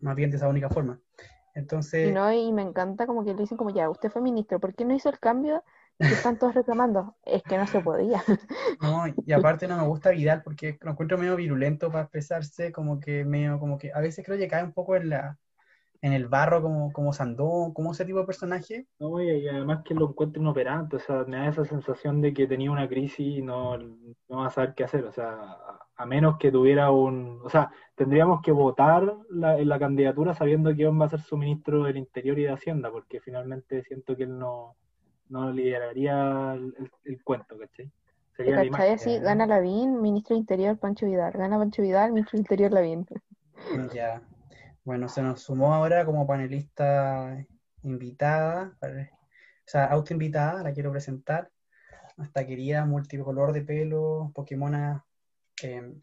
[0.00, 1.00] más bien de esa única forma.
[1.54, 4.58] Entonces, Y no, y me encanta como que le dicen como ya, usted fue ministro,
[4.58, 5.62] ¿por qué no hizo el cambio?
[6.00, 7.14] Y están todos reclamando.
[7.22, 8.20] Es que no se podía.
[8.82, 12.98] no, y aparte no me gusta Vidal porque lo encuentro medio virulento para expresarse, como
[12.98, 15.38] que medio, como que a veces creo que cae un poco en la
[16.02, 18.86] en el barro como, como Sandón, como ese tipo de personaje.
[18.98, 22.32] No, y, y además que lo encuentro inoperante, o sea, me da esa sensación de
[22.34, 25.80] que tenía una crisis y no, no va a saber qué hacer, o sea, a,
[25.96, 30.74] a menos que tuviera un, o sea, tendríamos que votar la, en la candidatura sabiendo
[30.74, 34.24] que va a ser su ministro del Interior y de Hacienda, porque finalmente siento que
[34.24, 34.76] él no,
[35.28, 37.90] no lideraría el, el- el cuento, ¿cachai?
[38.42, 38.68] ¿Te Sería la cachai?
[38.68, 38.94] imagen.
[38.94, 41.32] Así, gana Lavín, ministro de Interior, Pancho Vidal.
[41.32, 43.06] Gana Pancho Vidal, ministro de Interior, Lavín.
[43.94, 44.20] Ya.
[44.84, 47.36] Bueno, se nos sumó ahora como panelista
[47.82, 48.86] invitada, o
[49.64, 51.50] sea, autoinvitada, la quiero presentar.
[52.16, 55.04] Nuestra querida multicolor de pelo, Pokémona,
[55.62, 55.94] eh,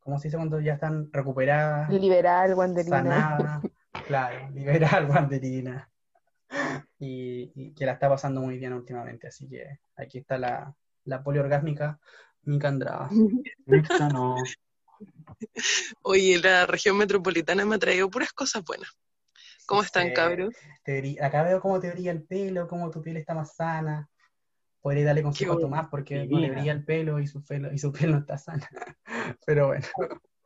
[0.00, 2.96] ¿cómo se dice cuando ya están recuperadas, Liberal, Wanderina.
[2.98, 3.62] sanadas?
[4.06, 5.90] Claro, liberal, Wanderina.
[6.98, 11.22] Y, y que la está pasando muy bien últimamente, así que aquí está la, la
[11.22, 11.98] poliorgásmica
[12.42, 13.08] Mica Andrada.
[13.66, 14.36] Mixta no.
[16.02, 18.90] Oye, la región metropolitana me ha traído puras cosas buenas.
[19.66, 20.54] ¿Cómo están, Eh, cabros?
[21.20, 24.08] acá veo cómo te brilla el pelo, cómo tu piel está más sana.
[24.80, 25.60] Podría darle consejo a.
[25.60, 28.38] Tomás porque no le brilla el pelo y su pelo, y su piel no está
[28.38, 28.68] sana.
[29.46, 29.86] Pero bueno,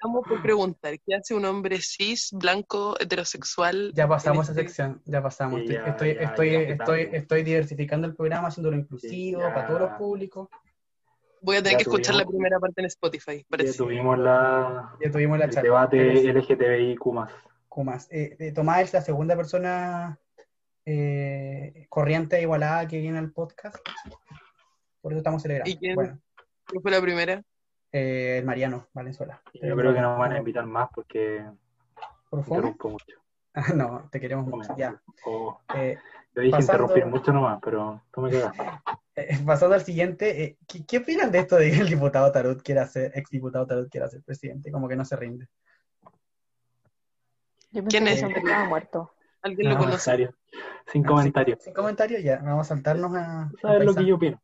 [0.02, 3.92] Vamos por preguntar, ¿qué hace un hombre cis, blanco, heterosexual?
[3.94, 5.60] ya pasamos esa este- sección, ya pasamos.
[5.60, 9.80] Sí, Estoy, ya, estoy, ya, estoy, ya, estoy, diversificando el programa, haciéndolo inclusivo para todos
[9.82, 10.48] los públicos.
[11.42, 15.10] Voy a tener Ya que escuchar la primera parte en Spotify, Ya tuvimos la, Ya
[15.10, 15.68] tuvimos la el charla.
[15.68, 17.32] debate LGTBIQ más.
[17.68, 18.06] Kumas.
[18.12, 20.18] Eh, eh, Tomás es la segunda persona
[20.84, 23.76] eh, corriente e igualada que viene al podcast.
[25.00, 25.70] Por eso estamos celebrando.
[25.70, 25.94] ¿Y quién?
[25.94, 26.18] Bueno,
[26.66, 27.42] ¿Qué fue la primera?
[27.90, 29.42] eh, el Mariano Valenzuela.
[29.54, 31.44] Yo creo que nos van a invitar más porque
[32.30, 33.14] ¿Por mucho.
[33.54, 34.74] Ah, no, te queremos mucho.
[34.76, 35.00] Ya.
[35.26, 35.98] O- Eh,
[36.34, 38.30] yo dije Pasando- interrumpir mucho nomás, pero tú me
[39.16, 42.62] eh, pasando al siguiente, eh, ¿qué, qué opinan de esto de que el diputado Tarut
[42.62, 44.70] quiera ser, exdiputado Tarut quiera ser presidente?
[44.72, 45.48] Como que no se rinde.
[47.70, 48.22] Yo ¿Quién que es?
[48.22, 49.14] hombre estaba muerto.
[49.42, 50.10] ¿Alguien No, lo conoce?
[50.10, 50.34] comentario.
[50.86, 51.58] Sin Ah, comentarios.
[51.58, 52.36] Sin, sin comentarios, ya.
[52.38, 53.50] Vamos a saltarnos a.
[53.60, 54.40] ¿Sabes lo que yo opino?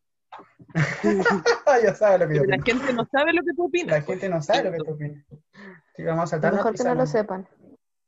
[1.83, 2.79] ya sabe lo que yo Pero la opino.
[2.79, 3.96] gente no sabe lo que tú opinas.
[3.96, 5.24] La gente no sabe lo que tú opinas.
[5.94, 6.59] Sí, vamos a saltarnos.
[6.59, 7.48] mejor que no lo sepan,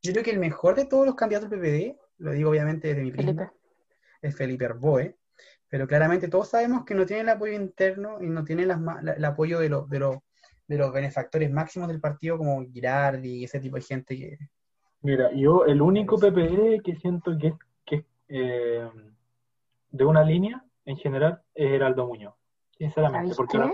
[0.02, 3.02] Yo creo que el mejor de todos los candidatos del PPD, lo digo obviamente desde
[3.02, 3.50] mi Felipe.
[4.22, 5.16] Es Felipe Arboe,
[5.68, 9.12] pero claramente todos sabemos que no tiene el apoyo interno y no tiene las la-
[9.12, 10.16] el apoyo de, los de, los
[10.66, 14.38] de los benefactores máximos del partido como Girardi y ese tipo de gente que...
[15.02, 17.54] Mira, yo el único PPD que siento que es
[17.86, 18.88] que es, eh,
[19.90, 22.34] de una línea en general es Heraldo Muñoz.
[22.76, 23.64] Sinceramente, ¿Sabéis porque qué?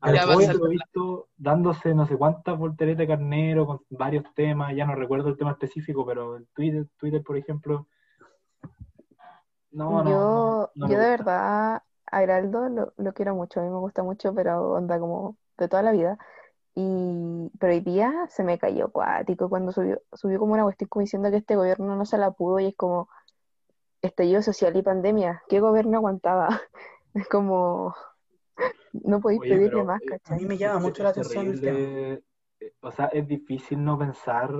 [0.00, 4.86] ahora lo he visto dándose no sé cuántas volteretas de carnero con varios temas, ya
[4.86, 7.86] no recuerdo el tema específico, pero el Twitter, Twitter por ejemplo,
[9.72, 13.60] no, no, yo, no, no me yo de verdad a Heraldo lo, lo quiero mucho,
[13.60, 16.18] a mí me gusta mucho, pero onda como de toda la vida.
[16.76, 21.02] Y, pero hoy día se me cayó cuático cuando subió, subió como una cuestión como
[21.02, 23.08] diciendo que este gobierno no se la pudo y es como
[24.02, 25.42] estallido social y pandemia.
[25.48, 26.48] ¿Qué gobierno aguantaba?
[27.14, 27.94] Es como
[28.92, 30.46] no podéis Oye, pedirle pero, más, eh, A mí ¿cachai?
[30.46, 31.78] me llama Es- mucho la atención el tema.
[31.78, 32.22] eh,
[32.82, 34.50] O sea, es difícil no pensar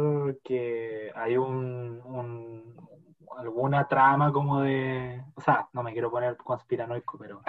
[0.42, 2.76] que hay un, un-
[3.36, 7.42] alguna trama como de, o sea, no me quiero poner conspiranoico, pero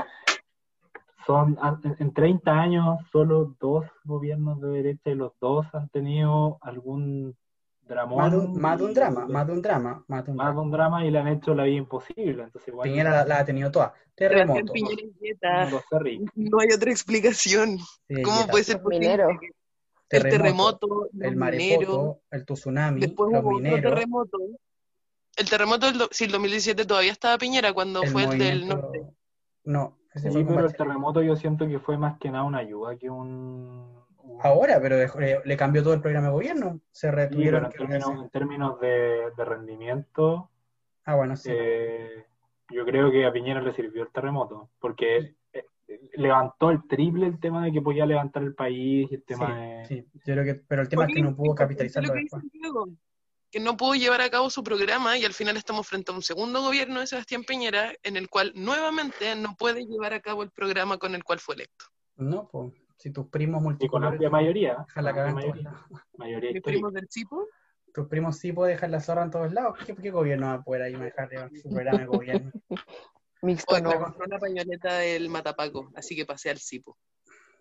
[1.26, 6.58] son en, en 30 años solo dos gobiernos de derecha y los dos han tenido
[6.62, 7.36] algún
[7.82, 10.32] dramón, Más de un, más de un y- drama, más de un drama, más de
[10.32, 10.62] un más de drama.
[10.62, 13.46] un drama y le han hecho la vida imposible, entonces igual Piñera la, la ha
[13.46, 13.94] tenido toda.
[14.16, 14.74] Terremoto.
[16.36, 17.78] No hay otra explicación.
[18.08, 19.50] sí, ¿Cómo puede ser que
[20.10, 24.38] El terremoto, el maremoto, el tsunami, después los hubo otro terremoto.
[25.42, 29.02] El terremoto del sí, el 2017 todavía estaba Piñera cuando el fue el del norte.
[29.64, 32.60] No, ese Sí, fue pero el terremoto yo siento que fue más que nada una
[32.60, 34.00] ayuda que un...
[34.20, 36.80] un- Ahora, pero dejó- le, le cambió todo el programa de gobierno.
[36.92, 40.50] Se Sí, retuvieron pero en términos, en términos de, de rendimiento,
[41.06, 41.50] Ah, bueno, sí.
[41.52, 42.26] eh,
[42.70, 45.66] yo creo que a Piñera le sirvió el terremoto, porque eh,
[46.14, 49.86] levantó el triple el tema de que podía levantar el país y el tema de...
[49.86, 52.44] Sí, yo creo que, pero el tema es que no pudo capitalizarlo después.
[53.52, 56.22] Que no pudo llevar a cabo su programa y al final estamos frente a un
[56.22, 60.52] segundo gobierno de Sebastián Piñera en el cual nuevamente no puede llevar a cabo el
[60.52, 61.86] programa con el cual fue electo.
[62.16, 64.14] No, pues, si tus primos Y con multicolores...
[64.14, 64.78] amplia mayoría.
[64.88, 65.72] Dejan la cagada mayoría,
[66.52, 66.62] histórica.
[66.64, 67.48] primos del Cipo,
[67.94, 69.78] Tus primos sí pueden dejar la zorra en todos lados.
[69.86, 71.30] ¿Qué, qué gobierno va a poder ahí manejar
[71.62, 72.52] su programa de gobierno?
[73.42, 74.00] Mixto no.
[74.00, 76.98] compré una pañoleta del Matapaco, así que pasé al Cipo.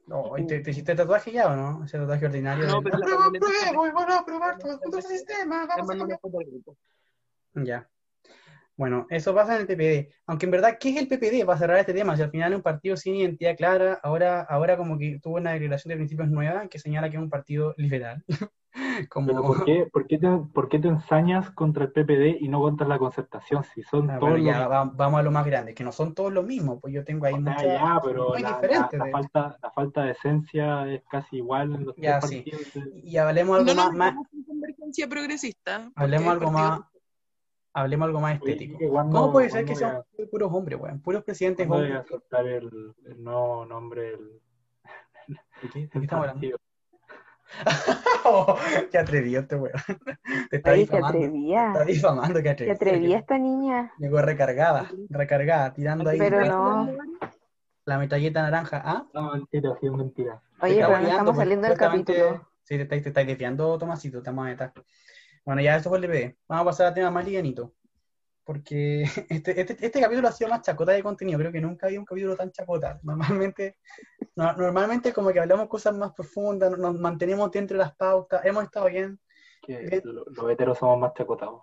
[0.07, 1.85] No, ¿y te, te hiciste tatuaje ya o no?
[1.85, 2.67] Ese tatuaje ordinario.
[2.67, 5.67] No, pero la ¡Apruebo, camioneta está apruebo, y van a aprobar todo el sistema!
[5.67, 6.77] Vamos a grupo.
[7.55, 7.89] Ya.
[8.77, 10.11] Bueno, eso pasa en el PPD.
[10.27, 11.45] Aunque en verdad, ¿qué es el PPD?
[11.45, 14.77] Para cerrar este tema, si al final es un partido sin identidad clara, ahora, ahora
[14.77, 18.25] como que tuvo una declaración de principios nueva que señala que es un partido liberal.
[19.11, 22.49] como, Pero ¿por qué, por, qué te, ¿por qué te ensañas contra el PPD y
[22.49, 23.65] no contra la concertación?
[23.65, 24.71] Si son Ah, todos ya, los...
[24.71, 27.27] va- vamos a lo más grande, que no son todos los mismos, pues yo tengo
[27.27, 28.93] ahí O sea, muchas ya, pero muy la, diferentes.
[28.93, 32.31] la- la de- falta, la falta de esencia es casi igual en los Ya, tres
[32.31, 32.37] sí.
[32.51, 32.87] partidos.
[33.05, 34.15] Y hablemos algo No más, más-
[34.47, 35.91] convergencia progresista.
[35.97, 36.81] hablemos algo más,
[37.73, 38.79] hablemos algo más estético.
[38.79, 41.01] Quique, ¿cuándo- ¿Cómo puede ser que sean a- puros hombres, weón?
[41.01, 42.09] Puros presidentes cuándo voy a hombres.
[42.21, 44.41] soltar el, el nuevo nombre del,
[45.63, 46.57] ¿De qué, de qué del estamos hablando?
[48.25, 48.57] Oh,
[48.91, 49.75] qué atrevido este weón.
[50.51, 51.19] Te está Ay, qué difamando.
[51.19, 51.67] Te atrevía.
[51.69, 52.75] está difamando, qué atrevido.
[52.75, 53.93] atrevía esta niña.
[53.99, 56.97] Llegó recargada, recargada, tirando ahí Pero la, no.
[57.85, 58.83] la metralleta naranja.
[58.85, 59.07] ¿Ah?
[59.15, 60.43] No, mentira, sí es mentira.
[60.61, 62.49] Te Oye, pero no estamos pues, saliendo del capítulo.
[62.63, 64.73] Sí, te estáis, te estáis desviando, Tomasito, te vamos a meter.
[65.45, 66.37] Bueno, ya eso fue el DPD.
[66.47, 67.75] Vamos a pasar a tema más livianito.
[68.45, 71.39] Porque este, este, este capítulo ha sido más chacota de contenido.
[71.39, 73.01] Creo que nunca había un capítulo tan chacota.
[73.03, 73.79] Normalmente,
[74.37, 78.45] no- normalmente como que hablamos cosas más profundas, nos mantenemos dentro de las pautas.
[78.45, 79.19] Hemos estado bien.
[80.05, 81.63] Lo- los heteros somos más chacotados.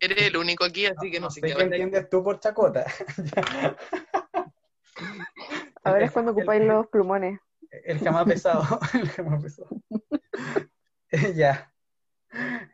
[0.00, 2.86] Eres el único aquí, así que no, sé qué entiendes tú por chacota.
[5.84, 7.40] Ahora es cuando ocupáis los plumones.
[7.70, 8.62] El jamás pesado.
[8.94, 9.68] El jamás pesado.
[11.34, 11.72] ya.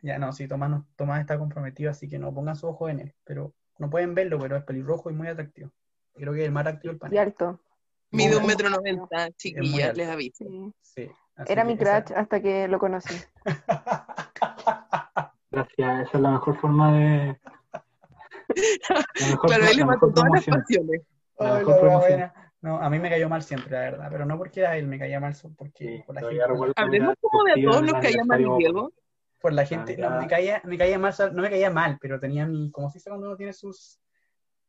[0.02, 3.00] Ya, no, sí, Tomás, no- Tomás está comprometido, así que no pongan su ojo en
[3.00, 3.14] él.
[3.24, 5.72] Pero no pueden verlo, pero es pelirrojo y muy atractivo.
[6.14, 7.18] Creo que es el más atractivo del Y panel.
[7.18, 7.60] alto.
[8.16, 9.98] Mide un metro noventa, chiquillas, alto.
[9.98, 10.44] les aviso.
[10.82, 11.10] Sí.
[11.46, 13.14] Era mi esa- crush hasta que lo conocí.
[15.50, 17.38] Gracias, esa es la mejor forma de.
[19.20, 21.02] Mejor, Claro, él le mató todas las pasiones.
[21.38, 22.30] La Ay.
[22.62, 24.08] No, a mí me cayó mal siempre, la verdad.
[24.10, 26.72] Pero no porque era él, me caía mal, porque Sí, por la gente.
[26.76, 28.92] Hablemos como de a todos los que llaman aniversario Diego.
[29.40, 32.46] Por la gente, no, me caía, me caía mal, no me caía mal, pero tenía
[32.46, 34.00] mi, como se dice cuando uno tiene sus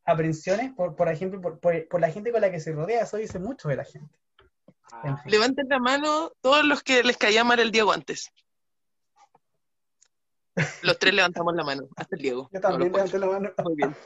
[0.07, 3.17] aprensiones, por, por ejemplo, por, por, por la gente con la que se rodea, eso
[3.17, 4.17] dice mucho de la gente.
[5.03, 5.31] En Ah, fin.
[5.31, 8.31] Levanten la mano todos los que les caía mal el Diego antes.
[10.81, 12.49] Los tres levantamos la mano, hasta el Diego.
[12.51, 13.19] Yo No, también cuatro.
[13.19, 13.63] levanté la mano.
[13.63, 13.95] Muy bien.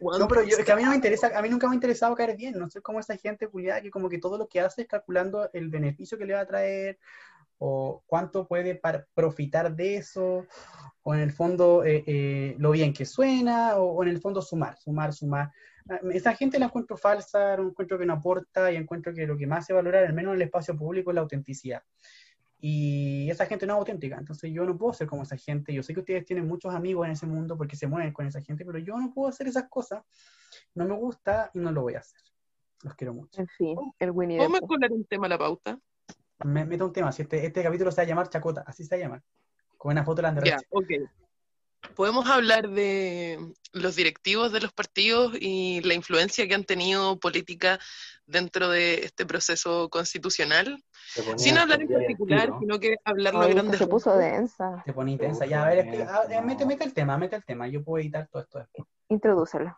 [0.00, 1.74] No, pero yo, es que a mí no me interesa, a mí nunca me ha
[1.74, 4.60] interesado caer bien, no soy como esa gente culiada que como que todo lo que
[4.60, 6.98] hace es calculando el beneficio que le va a traer,
[7.62, 8.80] o cuánto puede
[9.14, 10.46] profitar de eso,
[11.02, 14.40] o en el fondo eh, eh, lo bien que suena, o, o en el fondo
[14.40, 15.52] sumar, sumar, sumar.
[15.90, 19.36] Ah, Esa gente la encuentro falsa, no encuentro que no aporta y encuentro que lo
[19.36, 21.82] que más se valora, al menos en el espacio público, es la autenticidad.
[22.62, 25.74] Y esa gente no es auténtica, entonces yo no puedo ser como esa gente.
[25.74, 28.40] Yo sé que ustedes tienen muchos amigos en ese mundo porque se mueven con esa
[28.40, 30.02] gente, pero yo no puedo hacer esas cosas.
[30.74, 32.20] No me gusta y no lo voy a hacer.
[32.82, 33.38] Los quiero mucho.
[33.38, 35.78] En fin, el Winnie ¿Podemos colar un tema a la pauta?
[36.44, 38.96] Me meto un tema, si este, este capítulo se va a llamar Chacota, así se
[38.96, 39.22] va a llamar.
[39.76, 40.66] Con una foto de la Ya, derecha.
[40.70, 40.90] ok.
[41.94, 43.38] Podemos hablar de
[43.72, 47.78] los directivos de los partidos y la influencia que han tenido política
[48.26, 50.82] dentro de este proceso constitucional,
[51.36, 52.58] sin hablar en particular, tiro.
[52.60, 54.82] sino que hablarlo Ay, grandes que se puso densa.
[54.84, 55.46] Te pone intensa.
[55.46, 55.86] Ya, a ver,
[56.44, 57.66] mete, mete el tema, mete el tema.
[57.66, 58.86] Yo puedo editar todo esto después.
[59.08, 59.74] Introdúcelo.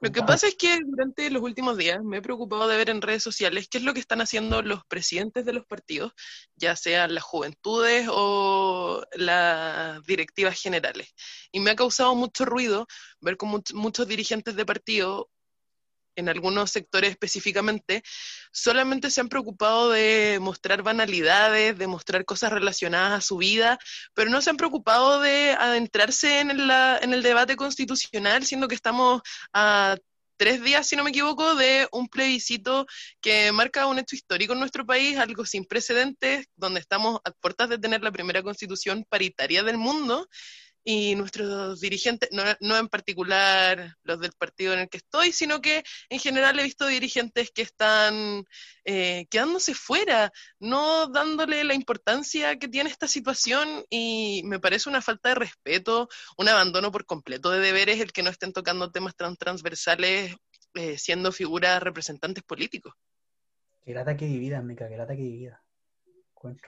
[0.00, 3.00] Lo que pasa es que durante los últimos días me he preocupado de ver en
[3.00, 6.12] redes sociales qué es lo que están haciendo los presidentes de los partidos,
[6.54, 11.14] ya sean las juventudes o las directivas generales.
[11.50, 12.86] Y me ha causado mucho ruido
[13.20, 15.30] ver cómo much- muchos dirigentes de partido,
[16.16, 18.02] en algunos sectores específicamente,
[18.52, 23.78] solamente se han preocupado de mostrar banalidades, de mostrar cosas relacionadas a su vida,
[24.14, 28.74] pero no se han preocupado de adentrarse en, la- en el debate constitucional, siendo que
[28.74, 29.22] estamos
[29.52, 29.96] a
[30.36, 32.86] tres días, si no me equivoco, de un plebiscito
[33.20, 37.68] que marca un hecho histórico en nuestro país, algo sin precedentes, donde estamos a puertas
[37.70, 40.28] de tener la primera constitución paritaria del mundo.
[40.88, 45.60] Y nuestros dirigentes, no, no, en particular los del partido en el que estoy, sino
[45.60, 48.44] que en general he visto dirigentes que están
[48.84, 50.30] eh, quedándose fuera,
[50.60, 56.08] no dándole la importancia que tiene esta situación y me parece una falta de respeto,
[56.38, 60.36] un abandono por completo de deberes el que no estén tocando temas tan transversales
[60.74, 62.94] eh, siendo figuras representantes políticos.
[63.84, 65.00] Que el ataque divida, Mica, que el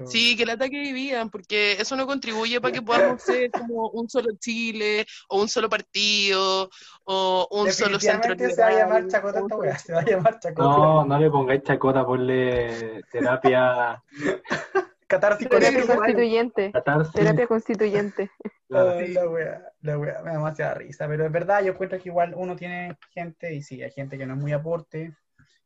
[0.06, 4.08] Sí, que el ataque vivían, porque eso no contribuye para que podamos ser como un
[4.08, 6.70] solo Chile, o un solo partido,
[7.04, 8.36] o un solo centro.
[8.36, 10.68] Se va a llamar chacota esta weá, se va a llamar chacota.
[10.68, 14.02] No, no le pongáis chacota, ponle terapia.
[15.06, 15.58] Catártico.
[15.58, 16.72] Terapia constituyente.
[17.14, 18.30] Terapia constituyente.
[18.68, 18.84] la
[19.28, 22.56] weá, la weá, me da demasiada risa, pero es verdad, yo encuentro que igual uno
[22.56, 25.16] tiene gente, y sí, hay gente que no es muy aporte,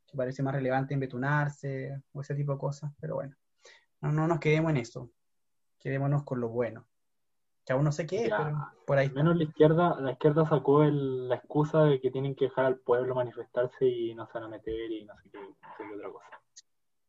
[0.06, 3.34] que parece más relevante embetunarse, o ese tipo de cosas, pero bueno.
[4.02, 5.10] No, no nos quedemos en eso.
[5.78, 6.86] Quedémonos con lo bueno.
[7.64, 9.08] Que aún no sé qué es, pero por ahí.
[9.10, 13.14] Menos la izquierda, la izquierda sacó la excusa de que tienen que dejar al pueblo
[13.14, 15.38] manifestarse y no se van a meter y no sé qué,
[15.94, 16.26] otra cosa.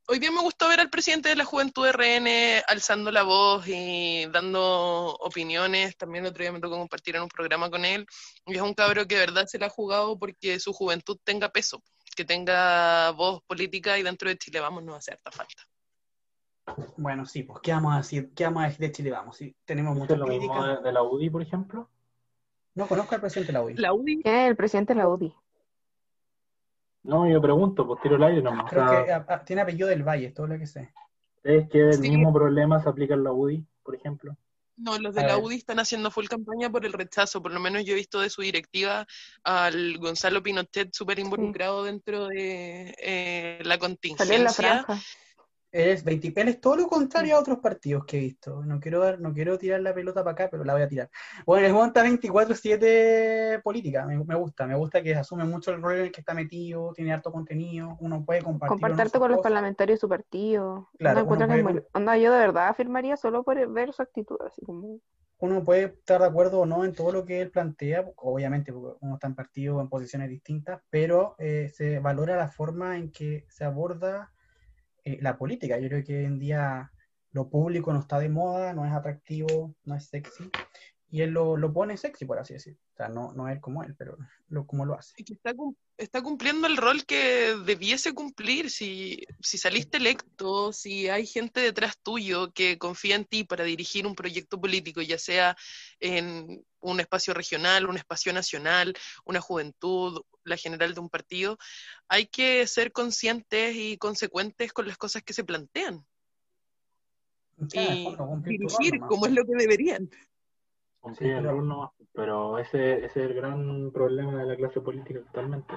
[0.08, 2.28] Hoy día me gustó ver al presidente de la Juventud RN
[2.68, 5.98] alzando la voz y dando opiniones.
[5.98, 8.06] También el otro día me tocó compartir en un programa con él.
[8.46, 11.50] Y es un cabro que de verdad se la ha jugado porque su juventud tenga
[11.50, 11.82] peso,
[12.16, 15.64] que tenga voz política y dentro de Chile vamos no va a hacer falta.
[16.98, 18.32] Bueno, sí, pues, ¿qué vamos a decir?
[18.36, 19.12] ¿Qué vamos a decir de Chile?
[19.12, 21.90] Vamos, sí, tenemos mucha lo mismo de, la UDI, por ejemplo?
[22.76, 23.76] No conozco al presidente de la UDI.
[23.76, 24.22] ¿La UDI?
[24.22, 25.34] ¿Qué es el presidente de la UDI?
[27.04, 28.70] No, yo pregunto, pues tiro el aire nomás.
[28.70, 30.94] Creo que ah, ah, tiene apellido del Valle, es todo lo que sé.
[31.44, 34.38] ¿Es que el mismo problema se aplica en la UDI, por ejemplo?
[34.78, 37.86] No, los de la UDI están haciendo full campaña por el rechazo, por lo menos
[37.86, 39.06] yo he visto de su directiva
[39.44, 44.36] al Gonzalo Pinochet súper involucrado dentro de eh, la contingencia.
[44.36, 45.00] en la franja.
[45.74, 48.64] Es 20, es todo lo contrario a otros partidos que he visto.
[48.64, 51.10] No quiero dar, no quiero tirar la pelota para acá, pero la voy a tirar.
[51.48, 54.06] Bueno, es monta 24-7 política.
[54.06, 57.12] Me, gusta, me gusta que asume mucho el rol en el que está metido, tiene
[57.12, 58.80] harto contenido, uno puede compartir.
[58.80, 60.90] Compartirte con los parlamentarios de su partido.
[61.00, 65.00] Claro, yo de verdad afirmaría solo por ver su actitud, así como
[65.40, 68.98] uno puede estar de acuerdo o no en todo lo que él plantea, obviamente porque
[69.02, 73.46] uno está en partido en posiciones distintas, pero eh, se valora la forma en que
[73.50, 74.33] se aborda
[75.04, 75.80] eh, la política.
[75.80, 76.92] Yo creo que hoy en día
[77.32, 80.50] lo público no está de moda, no es atractivo, no es sexy.
[81.10, 82.78] Y él lo, lo pone sexy, por así decir.
[82.94, 85.14] O sea, no, no él como él, pero lo, como lo hace.
[85.18, 85.54] está,
[85.98, 88.70] está, cumpliendo el rol que debiese cumplir.
[88.70, 94.08] Si, si saliste electo, si hay gente detrás tuyo que confía en ti para dirigir
[94.08, 95.56] un proyecto político, ya sea
[96.00, 98.94] en un espacio regional, un espacio nacional,
[99.26, 101.58] una juventud, la general de un partido,
[102.08, 106.06] hay que ser conscientes y consecuentes con las cosas que se plantean.
[107.74, 110.10] y dirigir como es lo que deberían.
[111.18, 111.30] Sí,
[112.14, 115.74] pero ese, ese, es el gran problema de la clase política actualmente.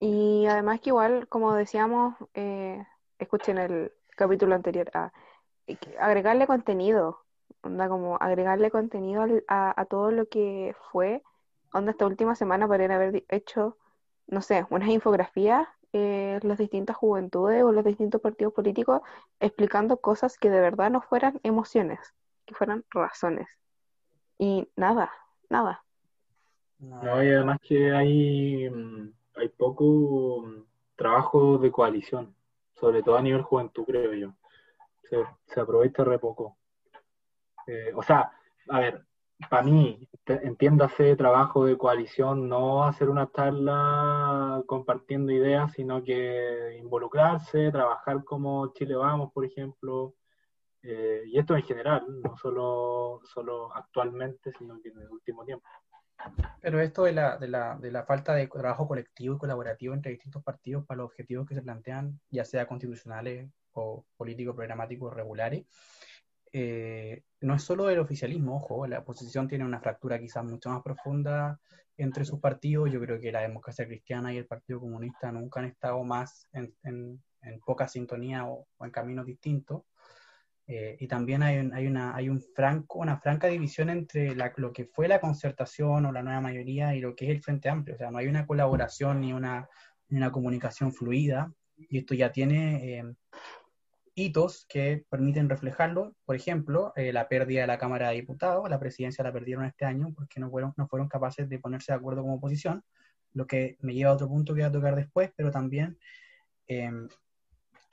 [0.00, 2.84] Y además que igual, como decíamos, eh,
[3.18, 5.12] escuchen el capítulo anterior, a,
[5.98, 7.23] agregarle contenido,
[7.64, 11.22] onda como agregarle contenido a, a, todo lo que fue,
[11.72, 13.76] onda esta última semana podrían haber hecho,
[14.26, 19.00] no sé, unas infografías, eh, las distintas juventudes o los distintos partidos políticos
[19.38, 22.00] explicando cosas que de verdad no fueran emociones,
[22.46, 23.46] que fueran razones.
[24.36, 25.12] Y nada,
[25.48, 25.84] nada.
[26.80, 30.64] No, y además que hay, mm, hay poco mm,
[30.96, 32.34] trabajo de coalición,
[32.74, 34.34] sobre todo a nivel juventud, creo yo.
[35.08, 36.56] Se, se aprovecha re poco.
[37.66, 38.30] Eh, o sea,
[38.68, 39.04] a ver,
[39.50, 47.70] para mí, entiéndase trabajo de coalición, no hacer una charla compartiendo ideas, sino que involucrarse,
[47.70, 50.14] trabajar como Chile Vamos, por ejemplo,
[50.82, 55.66] eh, y esto en general, no solo, solo actualmente, sino que en el último tiempo.
[56.60, 60.12] Pero esto de la, de, la, de la falta de trabajo colectivo y colaborativo entre
[60.12, 65.66] distintos partidos para los objetivos que se plantean, ya sea constitucionales o políticos, programáticos, regulares,
[66.56, 70.84] eh, no es solo el oficialismo, ojo, la oposición tiene una fractura quizás mucho más
[70.84, 71.58] profunda
[71.96, 72.92] entre sus partidos.
[72.92, 76.72] Yo creo que la democracia cristiana y el Partido Comunista nunca han estado más en,
[76.84, 77.20] en,
[77.66, 79.82] poca sintonía o, en caminos distintos.
[80.68, 84.84] Eh, y también hay, hay, una, hay un franco, una franca división entre lo que
[84.84, 87.96] fue la concertación o la nueva mayoría y lo que es el Frente Amplio.
[87.96, 89.68] O sea, no hay una colaboración ni una,
[90.08, 91.52] una comunicación fluida.
[91.76, 93.14] Y esto ya tiene eh,
[94.14, 96.14] hitos que permiten reflejarlo.
[96.24, 98.68] Por ejemplo, eh, la pérdida de la Cámara de Diputados.
[98.70, 101.98] La presidencia la perdieron este año porque no fueron, no fueron capaces de ponerse de
[101.98, 102.82] acuerdo como oposición.
[103.32, 105.98] Lo que me lleva a otro punto que voy a tocar después, pero también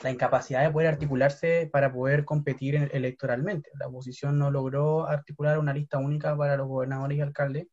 [0.04, 3.70] la incapacidad de poder articularse para poder competir en- electoralmente.
[3.80, 7.68] La oposición no logró articular una lista única para los gobernadores y alcaldes,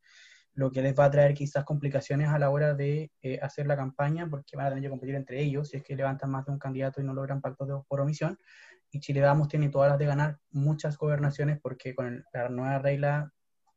[0.59, 3.77] lo que les va a traer quizás complicaciones a la hora de eh, hacer la
[3.77, 6.51] campaña, porque van a tener que competir entre ellos si es que levantan más de
[6.51, 8.37] un candidato y no logran pactos de, por omisión.
[8.91, 12.77] Y Chile Vamos tiene todas las de ganar muchas gobernaciones porque con el- la nueva
[12.79, 13.31] regla,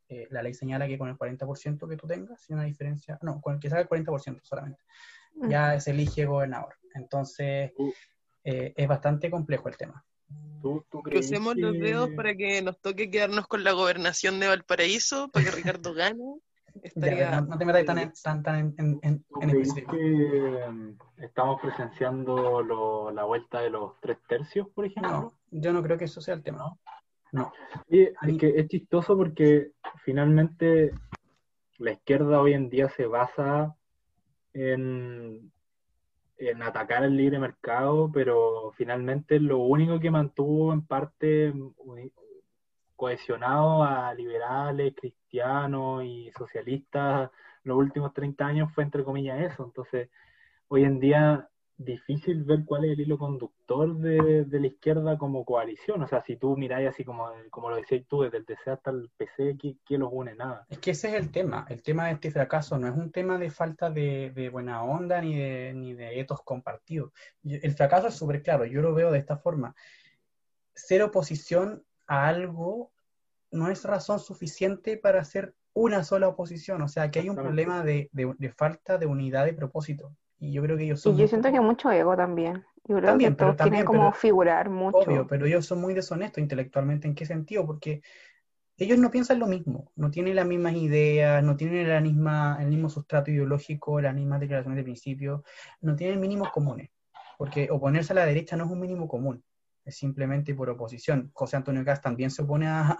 [0.08, 3.40] eh, la ley señala que con el 40% que tú tengas, si una diferencia, no,
[3.40, 4.82] con el que salga el 40% solamente,
[5.48, 6.74] ya se elige gobernador.
[6.94, 7.70] Entonces,
[8.42, 10.04] eh, es bastante complejo el tema.
[10.60, 14.48] ¿Tú, tú crees Crucemos los dedos para que nos toque quedarnos con la gobernación de
[14.48, 16.40] Valparaíso, para que Ricardo gane.
[16.74, 17.40] Ya, Estaría...
[17.40, 19.92] no, no te metas tan en, tan, tan en, en- en- ¿Tú en crees específico.
[19.92, 25.10] que mm, estamos presenciando lo- la vuelta de los tres tercios, por ejemplo?
[25.12, 26.58] No, yo no creo que eso sea el tema.
[26.58, 26.78] ¿No?
[27.32, 27.52] No.
[27.88, 29.72] Y es que es chistoso porque
[30.04, 30.92] finalmente
[31.78, 33.74] la izquierda hoy en día se basa
[34.52, 35.50] en,
[36.36, 41.54] en atacar el libre mercado, pero finalmente lo único que mantuvo en parte
[42.96, 47.30] cohesionado a liberales, cristianos y socialistas
[47.64, 49.64] los últimos 30 años fue entre comillas eso.
[49.64, 50.08] Entonces,
[50.68, 55.44] hoy en día difícil ver cuál es el hilo conductor de, de la izquierda como
[55.44, 56.02] coalición.
[56.02, 58.90] O sea, si tú miráis así como, como lo decías tú, desde el DC hasta
[58.90, 60.34] el PC, ¿qué, qué los une?
[60.34, 60.66] Nada.
[60.68, 61.66] Es que ese es el tema.
[61.68, 65.20] El tema de este fracaso no es un tema de falta de, de buena onda
[65.20, 67.12] ni de, ni de etos compartidos.
[67.44, 68.64] El fracaso es súper claro.
[68.64, 69.74] Yo lo veo de esta forma.
[70.74, 72.90] Ser oposición a algo
[73.50, 76.82] no es razón suficiente para hacer una sola oposición.
[76.82, 80.14] O sea, que hay un problema de, de- de falta de unidad de propósito.
[80.38, 82.64] Y yo creo que ellos Y son yo muy siento que mucho ego también.
[82.84, 84.98] Yo creo También, que pero todos también, quieren como pero- figurar mucho.
[84.98, 87.06] Obvio, pero ellos son muy deshonestos intelectualmente.
[87.08, 87.64] ¿En qué sentido?
[87.64, 88.02] Porque
[88.76, 92.68] ellos no piensan lo mismo, no tienen las mismas ideas, no tienen la misma, el
[92.68, 95.44] mismo sustrato ideológico, las mismas declaraciones de principio,
[95.80, 96.90] no tienen mínimos comunes.
[97.38, 99.42] Porque oponerse a la derecha no es un mínimo común,
[99.86, 101.30] simplemente por oposición.
[101.32, 102.90] José Antonio Cast también se opone a-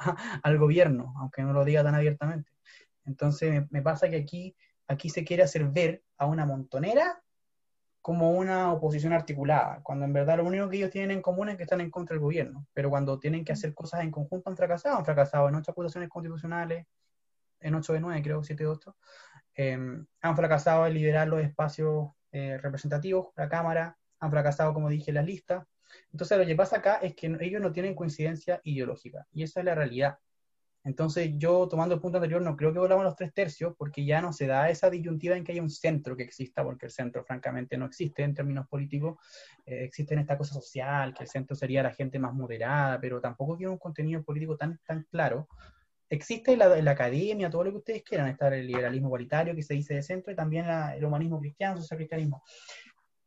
[0.43, 2.51] al gobierno, aunque no lo diga tan abiertamente.
[3.05, 4.57] Entonces me, pasa que aquí,
[4.89, 7.23] aquí se quiere hacer ver a una montonera
[8.01, 11.57] como una oposición articulada, cuando en verdad lo único que ellos tienen en común es
[11.57, 14.57] que están en contra del gobierno, pero cuando tienen que hacer cosas en conjunto han
[14.57, 16.87] fracasado, han fracasado en ocho acusaciones constitucionales,
[17.61, 18.97] en 8 de 9 creo, 7 de 8,
[19.55, 19.79] eh,
[20.21, 25.25] han fracasado en liberar los espacios eh, representativos, la Cámara, han fracasado, como dije, las
[25.25, 25.65] listas.
[26.13, 29.67] Entonces lo que pasa acá es que ellos no tienen coincidencia ideológica, y esa es
[29.67, 30.19] la realidad.
[30.85, 34.05] Entonces yo, tomando el punto anterior, no creo que volvamos a los tres tercios, porque
[34.05, 36.93] ya no se da esa disyuntiva en que haya un centro que exista, porque el
[36.93, 39.17] centro francamente no existe en términos políticos,
[39.65, 43.21] eh, existe en esta cosa social, que el centro sería la gente más moderada, pero
[43.21, 45.47] tampoco tiene un contenido político tan, tan claro.
[46.11, 49.75] Existe la, la academia, todo lo que ustedes quieran, está el liberalismo igualitario que se
[49.75, 52.43] dice de centro y también la- el humanismo cristiano, el social cristianismo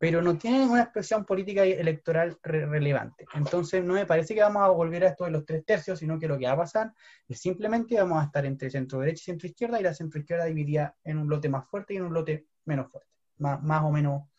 [0.06, 3.26] pero no tienen una expresión política y electoral re- relevante.
[3.34, 6.20] Entonces, no me parece que vamos a volver a esto de los tres tercios, sino
[6.20, 6.94] que lo que va a pasar
[7.28, 10.46] es simplemente vamos a estar entre centro derecha y centro izquierda, y la centro izquierda
[10.46, 13.90] dividida en un lote más fuerte y en un lote menos fuerte, más, más o
[13.90, 14.30] menos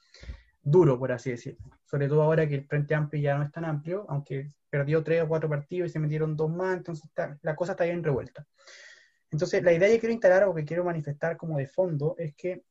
[0.63, 1.67] duro, por así decirlo.
[1.85, 5.25] Sobre todo ahora que el Frente Amplio ya no es tan amplio, aunque perdió tres
[5.25, 7.11] o cuatro partidos y se metieron dos más, entonces
[7.43, 8.47] la cosa está bien revuelta.
[9.33, 12.63] Entonces, la idea que quiero instalar o que quiero manifestar como de fondo es que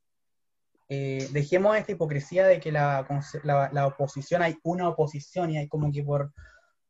[0.89, 3.07] eh, dejemos esta hipocresía de que la,
[3.43, 6.31] la, la oposición, hay una oposición y hay como que por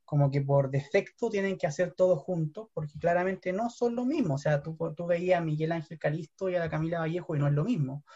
[0.08, 4.36] como que por defecto tienen que hacer todo juntos, porque claramente no son lo mismo.
[4.36, 7.40] O sea, tú, tú veías a Miguel Ángel Calisto y a la Camila Vallejo y
[7.40, 8.04] no es lo mismo.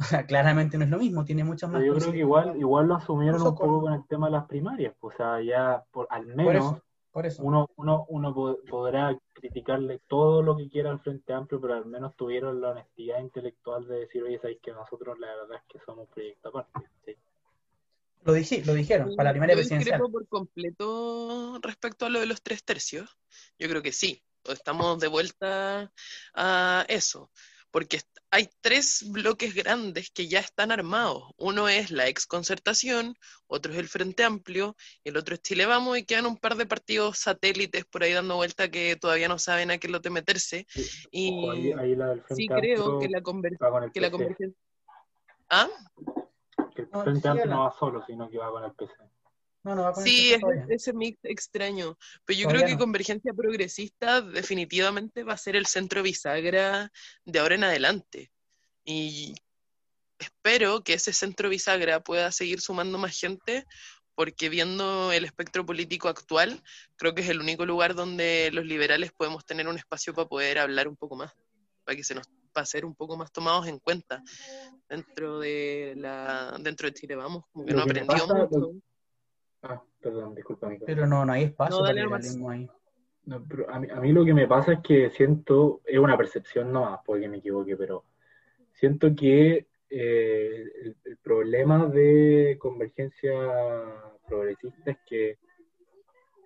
[0.00, 2.56] O sea, claramente no es lo mismo, tiene muchas más Pero yo creo que igual,
[2.58, 4.94] igual lo asumieron un poco con- con el tema de las primarias.
[4.98, 6.76] pues, O sea, ya por, al menos
[7.12, 7.42] por eso.
[7.42, 11.86] uno, uno, uno po- podrá criticarle todo lo que quiera al Frente Amplio, pero al
[11.86, 15.84] menos tuvieron la honestidad intelectual de decir, oye, sabéis que nosotros la verdad es que
[15.84, 16.88] somos un proyecto aparte.
[17.04, 17.14] ¿sí?
[18.22, 20.00] Lo, dije, lo dijeron para la primaria Yo presidencial.
[20.10, 23.08] por completo respecto a lo de los tres tercios.
[23.58, 25.90] Yo creo que sí, estamos de vuelta
[26.34, 27.30] a eso,
[27.70, 28.00] porque
[28.30, 31.24] hay tres bloques grandes que ya están armados.
[31.36, 33.14] Uno es la exconcertación,
[33.46, 36.56] otro es el Frente Amplio, y el otro es Chile Vamos, y quedan un par
[36.56, 40.66] de partidos satélites por ahí dando vuelta que todavía no saben a qué lote meterse.
[40.68, 43.20] Sí, Y ojo, ahí, ahí la del Frente sí creo que la,
[43.92, 44.60] que la convergencia...
[45.48, 45.68] ¿Ah?
[46.74, 48.94] que el Frente Amplio no va solo, sino que va con el PC.
[49.62, 51.98] No, no va con el Sí, es ese mix extraño.
[52.24, 52.78] Pero yo Todavía creo que no.
[52.80, 56.90] Convergencia Progresista definitivamente va a ser el centro bisagra
[57.24, 58.30] de ahora en adelante.
[58.84, 59.34] Y
[60.18, 63.66] espero que ese centro bisagra pueda seguir sumando más gente,
[64.14, 66.62] porque viendo el espectro político actual,
[66.96, 70.58] creo que es el único lugar donde los liberales podemos tener un espacio para poder
[70.58, 71.32] hablar un poco más,
[71.84, 74.20] para que se nos para ser un poco más tomados en cuenta
[74.88, 78.34] dentro de la dentro de Chile vamos como que Lo no que me aprendió pasa-
[78.34, 78.72] mucho
[79.62, 80.68] Ah, perdón, disculpa.
[80.68, 80.84] Nico.
[80.86, 82.68] Pero no, no hay espacio No, para liberalismo ahí.
[83.26, 86.16] No, pero a, mí, a mí lo que me pasa es que siento, es una
[86.16, 88.04] percepción nomás, puede que me equivoque, pero
[88.72, 93.32] siento que eh, el, el problema de convergencia
[94.26, 95.38] progresista es que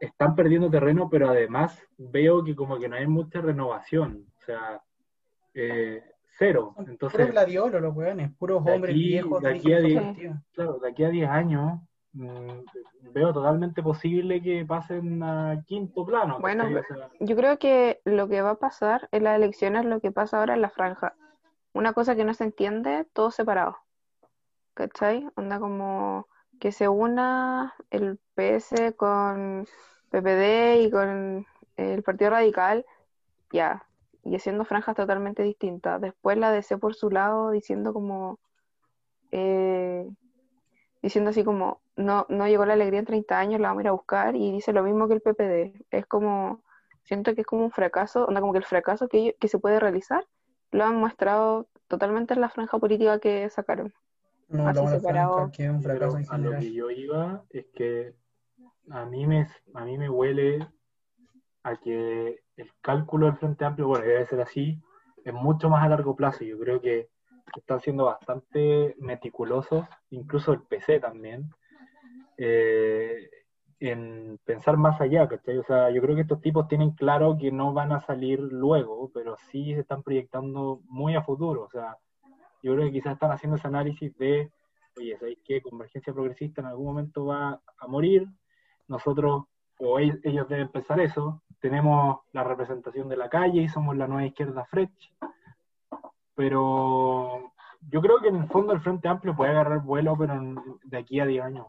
[0.01, 4.83] están perdiendo terreno, pero además veo que como que no hay mucha renovación, o sea,
[5.55, 6.03] eh,
[6.37, 6.75] cero.
[6.79, 10.79] Entonces, puros gladiolos los weones, puros de hombres aquí- viejos de aquí a diez- claro,
[10.81, 11.81] de aquí a 10 años
[12.15, 16.39] veo totalmente posible que pasen a quinto plano.
[16.41, 16.79] Bueno, ¿cachai?
[16.79, 20.01] O sea, Yo creo que lo que va a pasar en las elecciones es lo
[20.01, 21.15] que pasa ahora en la franja.
[21.73, 23.77] Una cosa que no se entiende, todos separados.
[24.75, 25.29] ¿Cachai?
[25.35, 26.29] Onda como
[26.61, 29.67] que se una el PS con
[30.11, 31.47] PPD y con
[31.77, 32.87] el Partido Radical,
[33.53, 33.85] ya,
[34.23, 36.01] y haciendo franjas totalmente distintas.
[36.01, 38.39] Después la DC por su lado diciendo como,
[39.33, 40.09] eh,
[41.03, 43.89] diciendo así como, no, no llegó la alegría en 30 años, la vamos a ir
[43.89, 45.85] a buscar, y dice lo mismo que el PPD.
[45.91, 46.63] Es como,
[47.03, 49.81] siento que es como un fracaso, onda como que el fracaso que, que se puede
[49.81, 50.25] realizar
[50.71, 53.93] lo han mostrado totalmente en la franja política que sacaron.
[54.49, 55.37] No, Así separado.
[55.37, 58.15] franja, que es un fracaso en a lo que yo iba es que
[58.91, 60.67] a mí me, a mí me huele
[61.63, 64.83] a que el cálculo del Frente Amplio, bueno, debe ser así,
[65.25, 66.45] es mucho más a largo plazo.
[66.45, 67.09] Yo creo que
[67.57, 71.51] están siendo bastante meticulosos, incluso el PC también,
[72.37, 73.31] eh,
[73.81, 75.59] en pensar más allá, ¿cachai?
[75.59, 79.11] O sea, yo creo que estos tipos tienen claro que no van a salir luego,
[79.13, 81.63] pero sí se están proyectando muy a futuro.
[81.63, 81.97] O sea,
[82.63, 84.51] yo creo que quizás están haciendo ese análisis de,
[84.97, 85.61] oye, ¿sabéis qué?
[85.61, 88.27] Convergencia progresista en algún momento va a morir,
[88.89, 89.45] nosotros,
[89.79, 94.27] o ellos, deben pensar eso, tenemos la representación de la calle y somos la nueva
[94.27, 95.13] izquierda fresh,
[96.35, 97.53] pero
[97.91, 100.41] yo creo que en el fondo el Frente Amplio puede agarrar vuelo, pero
[100.85, 101.67] de aquí a 10 años.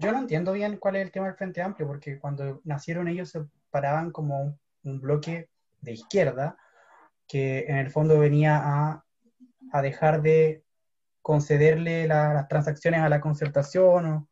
[0.00, 3.28] Yo no entiendo bien cuál es el tema del Frente Amplio, porque cuando nacieron ellos
[3.28, 5.50] se paraban como un, bloque
[5.82, 6.56] de izquierda,
[7.28, 9.04] que en el fondo venía a,
[9.82, 10.64] dejar de
[11.20, 14.28] concederle la- las transacciones a la concertación o,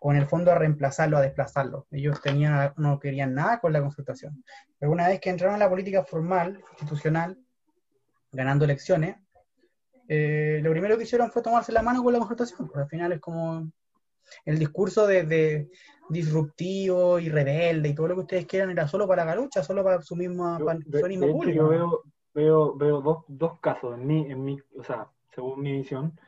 [0.00, 1.86] o en el fondo a reemplazarlo, a desplazarlo.
[1.92, 4.44] Ellos tenían, no querían nada con la concertación.
[4.76, 7.38] Pero una vez que entraron a la política formal, institucional,
[8.32, 9.18] ganando elecciones,
[10.08, 12.66] eh, lo primero que hicieron fue tomarse la mano con la concertación.
[12.66, 13.70] Pues al final es como
[14.44, 15.68] el discurso de, de
[16.08, 20.02] disruptivo y rebelde y todo lo que ustedes quieran era solo para galucha, solo para
[20.02, 21.56] su misma Yo, su mismo público.
[21.56, 22.02] yo veo,
[22.34, 26.18] veo, veo dos, dos casos en mi, en mi, o sea, según mi visión.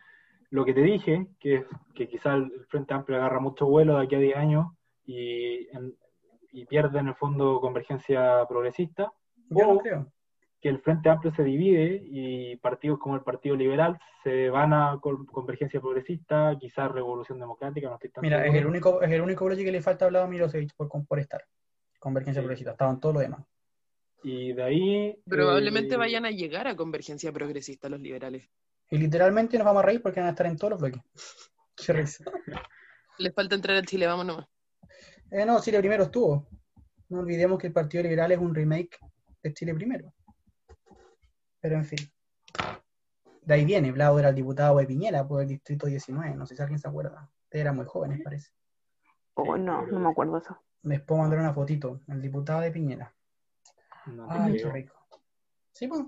[0.51, 4.15] Lo que te dije, que que quizá el Frente Amplio agarra mucho vuelo de aquí
[4.15, 4.67] a 10 años
[5.05, 5.95] y, en-
[6.53, 9.13] y pierde en el fondo convergencia progresista,
[9.51, 10.07] Yo no o creo.
[10.61, 14.99] Que el Frente Amplio se divide y partidos como el Partido Liberal se van a
[15.01, 19.21] con- convergencia progresista, quizás revolución democrática, no estoy tan Mira, es el único, es el
[19.21, 21.45] único bloque que le falta hablar a Milosevic por, por estar.
[22.01, 22.45] Convergencia Sí.
[22.45, 23.45] progresista, estaban todos los demás.
[24.25, 25.23] Y de ahí...
[25.27, 28.49] Probablemente eh, vayan a llegar a convergencia progresista los liberales.
[28.91, 31.03] Y literalmente nos vamos a reír porque van a estar en todos los bloques.
[31.77, 32.25] Qué risa.
[33.19, 34.47] Les falta entrar al Chile, vamos nomás.
[35.31, 36.49] Eh, no, Chile primero estuvo.
[37.11, 38.99] No olvidemos que el Partido Liberal es un remake
[39.43, 40.13] de Chile primero.
[41.61, 41.99] Pero en fin.
[43.43, 46.55] De ahí viene, Blau era el diputado de Piñera por el distrito 19, no sé
[46.55, 47.31] si alguien se acuerda.
[47.51, 48.51] Era muy jóvenes, parece.
[49.35, 50.59] Oh, no, no me acuerdo eso.
[50.83, 53.15] Les puedo mandar una fotito, el diputado de Piñera.
[54.07, 54.95] no Ay, qué rico.
[55.73, 56.03] Sí, pues.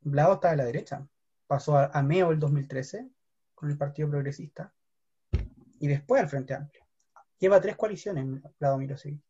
[0.00, 1.06] Blau estaba de la derecha.
[1.46, 3.08] Pasó a, a Meo el 2013
[3.54, 4.74] con el Partido Progresista.
[5.78, 6.84] Y después al Frente Amplio.
[7.38, 9.22] Lleva tres coaliciones, Blau Mirosevic.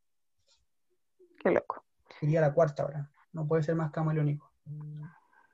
[1.42, 1.84] Qué loco.
[2.20, 3.10] Iría a la cuarta ahora.
[3.32, 4.52] No puede ser más camaleónico.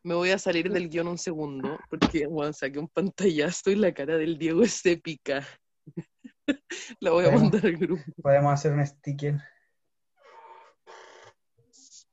[0.02, 3.92] Me voy a salir del guion un segundo, porque bueno, saqué un pantallazo y la
[3.92, 5.46] cara del Diego es épica.
[7.00, 8.02] La voy a mandar al grupo.
[8.22, 9.38] Podemos hacer un sticker.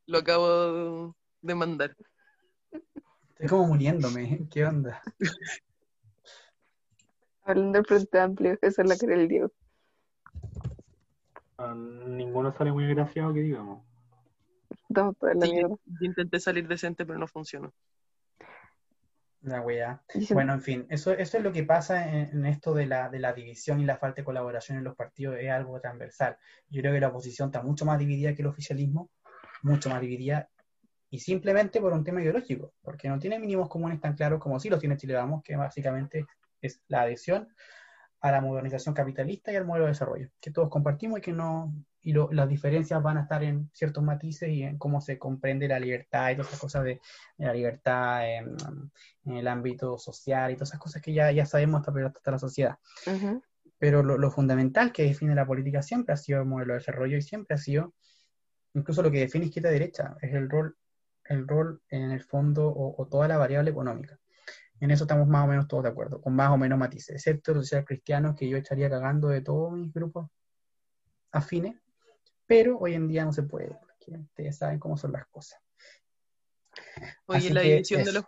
[0.08, 1.96] Lo acabo de mandar.
[3.30, 4.48] Estoy como muriéndome.
[4.52, 5.02] ¿Qué onda?
[7.44, 9.52] Hablando del Frente Amplio, esa es la cara del Diego.
[11.58, 13.84] Ah, ninguno sale muy agraciado que digamos.
[14.90, 15.76] Estamos todos en la Sí, mierda.
[15.86, 17.74] yo intenté salir decente, pero no funcionó.
[20.34, 23.20] Bueno, en fin, eso, eso es lo que pasa en, en esto de la, de
[23.20, 26.38] la división y la falta de colaboración en los partidos, es algo transversal.
[26.68, 29.12] Yo creo que la oposición está mucho más dividida que el oficialismo,
[29.62, 30.50] mucho más dividida,
[31.12, 34.70] y simplemente por un tema ideológico, porque no tiene mínimos comunes tan claros como sí
[34.70, 36.26] los tiene Chile Vamos, que básicamente
[36.60, 37.48] es la adhesión
[38.22, 41.72] a la modernización capitalista y al modelo de desarrollo, que todos compartimos y que no,
[42.06, 45.68] y lo- las diferencias van a estar en ciertos matices y en cómo se comprende
[45.68, 47.02] la libertad y todas esas cosas de,
[47.38, 48.56] de la libertad en,
[49.26, 52.40] en el ámbito social y todas esas cosas que ya, ya sabemos hasta, hasta la
[52.40, 52.78] sociedad.
[53.08, 53.42] Ujú.
[53.78, 57.18] pero lo, lo fundamental que define la política siempre ha sido el modelo de desarrollo
[57.18, 57.94] y siempre ha sido,
[58.74, 60.78] incluso lo que define izquierda-derecha, es el rol,
[61.26, 64.18] el rol en el fondo o, o toda la variable económica.
[64.80, 67.54] En eso estamos más o menos todos de acuerdo, con más o menos matices, excepto
[67.54, 70.30] los sociales cristianos que yo estaría cagando de todos mis grupos
[71.32, 71.76] afines,
[72.46, 75.60] pero hoy en día no se puede, porque ustedes saben cómo son las cosas.
[77.26, 78.24] Oye, Así la división de los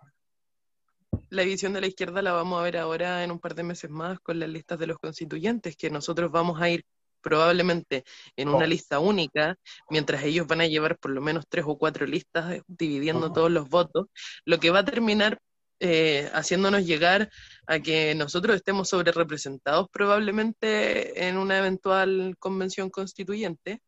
[1.29, 3.89] la división de la izquierda la vamos a ver ahora en un par de meses
[3.89, 6.85] más con las listas de los constituyentes, que nosotros vamos a ir
[7.21, 8.03] probablemente
[8.37, 8.67] en una Oh.
[8.67, 9.55] lista única,
[9.89, 13.33] mientras ellos van a llevar por lo menos tres o cuatro listas eh, dividiendo Oh.
[13.33, 14.07] todos los votos,
[14.45, 15.39] lo que va a terminar
[15.79, 17.29] eh, haciéndonos llegar
[17.67, 23.81] a que nosotros estemos sobre representados probablemente en una eventual convención constituyente.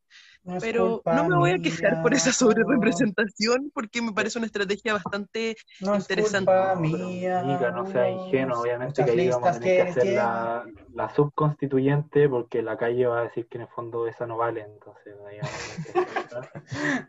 [0.44, 4.48] No Pero no me voy a quejar por esa mía, sobrerepresentación porque me parece una
[4.48, 6.46] estrategia bastante No es interesante.
[6.46, 7.44] culpa No, pero, mía.
[7.44, 11.14] Mica, no sea ingenuo, obviamente que ahí vamos a tener que que hacer la, la
[11.14, 15.14] subconstituyente porque la calle va a decir que en el fondo esa no vale, entonces
[15.28, 16.30] ahí vamos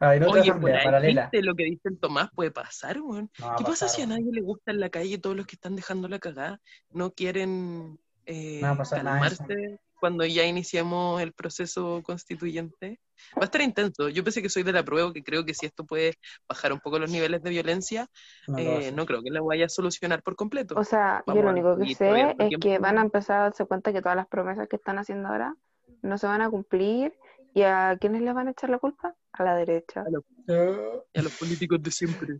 [0.00, 1.22] a Oye, por ahí, paralela.
[1.22, 2.30] ¿viste lo que dice el Tomás?
[2.34, 3.30] Puede pasar, weón.
[3.38, 5.76] No ¿Qué pasa si a nadie le gusta en la calle todos los que están
[5.76, 6.60] dejando la cagada
[6.90, 8.60] no quieren eh,
[8.90, 12.98] calmarse cuando ya iniciemos el proceso constituyente?
[13.36, 14.08] Va a estar intenso.
[14.08, 16.14] Yo pensé que soy de la prueba, que creo que si esto puede
[16.48, 18.08] bajar un poco los niveles de violencia,
[18.48, 20.74] No lo a eh, no creo que la vaya a solucionar por completo.
[20.78, 23.42] O sea, yo Vamos lo a único que sé es que van a empezar a
[23.44, 25.54] darse cuenta que todas las promesas que están haciendo ahora
[26.02, 27.12] no se van a cumplir.
[27.52, 29.14] ¿Y a quiénes les van a echar la culpa?
[29.32, 30.04] A la derecha.
[30.46, 32.38] Eh, Y a los políticos de siempre.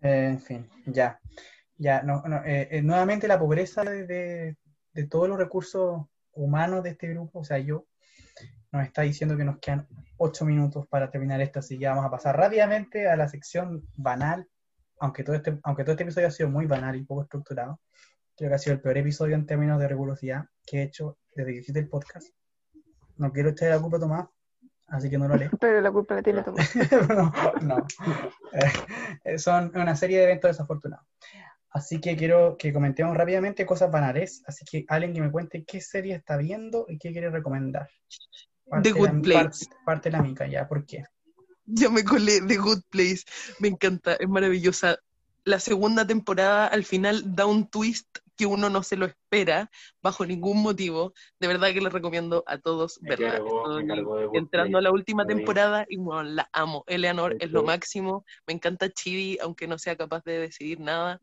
[0.00, 1.20] en fin, ya.
[1.76, 4.56] Ya, no, no, eh, eh, nuevamente la pobreza de, de-
[4.92, 6.06] de todos los recursos
[6.38, 7.86] humanos de este grupo, o sea, yo,
[8.72, 9.86] nos está diciendo que nos quedan
[10.16, 14.48] ocho minutos para terminar esto, así que vamos a pasar rápidamente a la sección banal,
[15.00, 17.80] aunque todo este, aunque todo este episodio ha sido muy banal y poco estructurado.
[18.36, 21.52] Creo que ha sido el peor episodio en términos de rigurosidad que he hecho desde
[21.52, 22.28] que hiciste el podcast.
[23.16, 24.28] No quiero echarle la culpa a Tomás,
[24.86, 25.50] así que no lo haré.
[25.60, 26.70] Pero la culpa la tiene Tomás.
[27.08, 27.32] no,
[27.62, 27.86] no.
[29.24, 31.06] Eh, son una serie de eventos desafortunados.
[31.70, 34.42] Así que quiero que comentemos rápidamente cosas banales.
[34.46, 37.88] Así que alguien que me cuente qué serie está viendo y qué quiere recomendar.
[38.82, 39.66] The Good la, Place.
[39.66, 41.04] Parte, parte la mica, ya, ¿por qué?
[41.66, 43.24] Ya me colé The Good Place.
[43.60, 44.98] Me encanta, es maravillosa.
[45.44, 50.24] La segunda temporada al final da un twist que uno no se lo espera bajo
[50.24, 51.12] ningún motivo.
[51.40, 53.32] De verdad que les recomiendo a todos Me verla.
[53.32, 56.84] cargó, me Estoy cargó de Good entrando a la última temporada y bueno, la amo.
[56.86, 58.24] Eleanor es lo máximo.
[58.46, 61.20] Me encanta Chibi, aunque no sea capaz de decidir nada.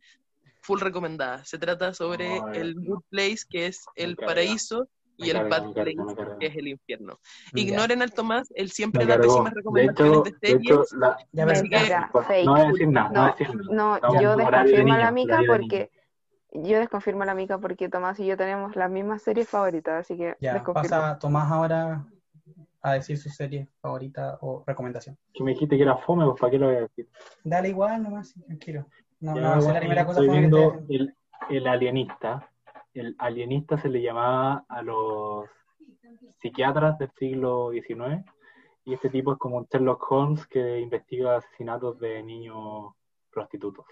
[0.66, 1.46] Full recomendada.
[1.46, 5.48] Se trata sobre No, el Good Place, que es me el paraíso, y me el
[5.50, 7.20] Bad me Place, me que es el infierno.
[7.54, 7.62] Ya.
[7.62, 10.94] Ignoren al Tomás, él siempre Me da pésimas De recomendaciones hecho, de, de hecho series.
[10.94, 12.50] la, Ya, Así que- Mentira, no fake.
[12.50, 14.00] voy a decir nada, no voy a No, decir nada.
[14.02, 15.92] No, yo de desconfirmo a la mica de porque
[16.52, 20.18] yo desconfirmo a la mica porque Tomás y yo tenemos las mismas series favoritas, así
[20.18, 20.90] que Ya, desconfirmo.
[20.90, 22.04] pasa Tomás ahora
[22.82, 25.16] a decir su serie favorita o recomendación.
[25.34, 27.08] Que me dijiste que era fome, pues ¿para qué lo voy a decir?
[27.44, 28.88] Dale igual nomás, tranquilo.
[29.20, 31.16] No, Ya, no va a ser la bueno, primera cosa estoy viendo te- el,
[31.50, 32.50] el alienista.
[32.94, 35.50] El alienista se le llamaba a los
[36.42, 38.24] psiquiatras del siglo XIX
[38.86, 42.94] y este tipo es como un Sherlock Holmes que investiga asesinatos de niños
[43.32, 43.86] prostitutos.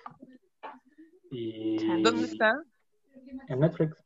[1.32, 2.54] Y ¿Dónde está?
[3.48, 3.98] En Netflix.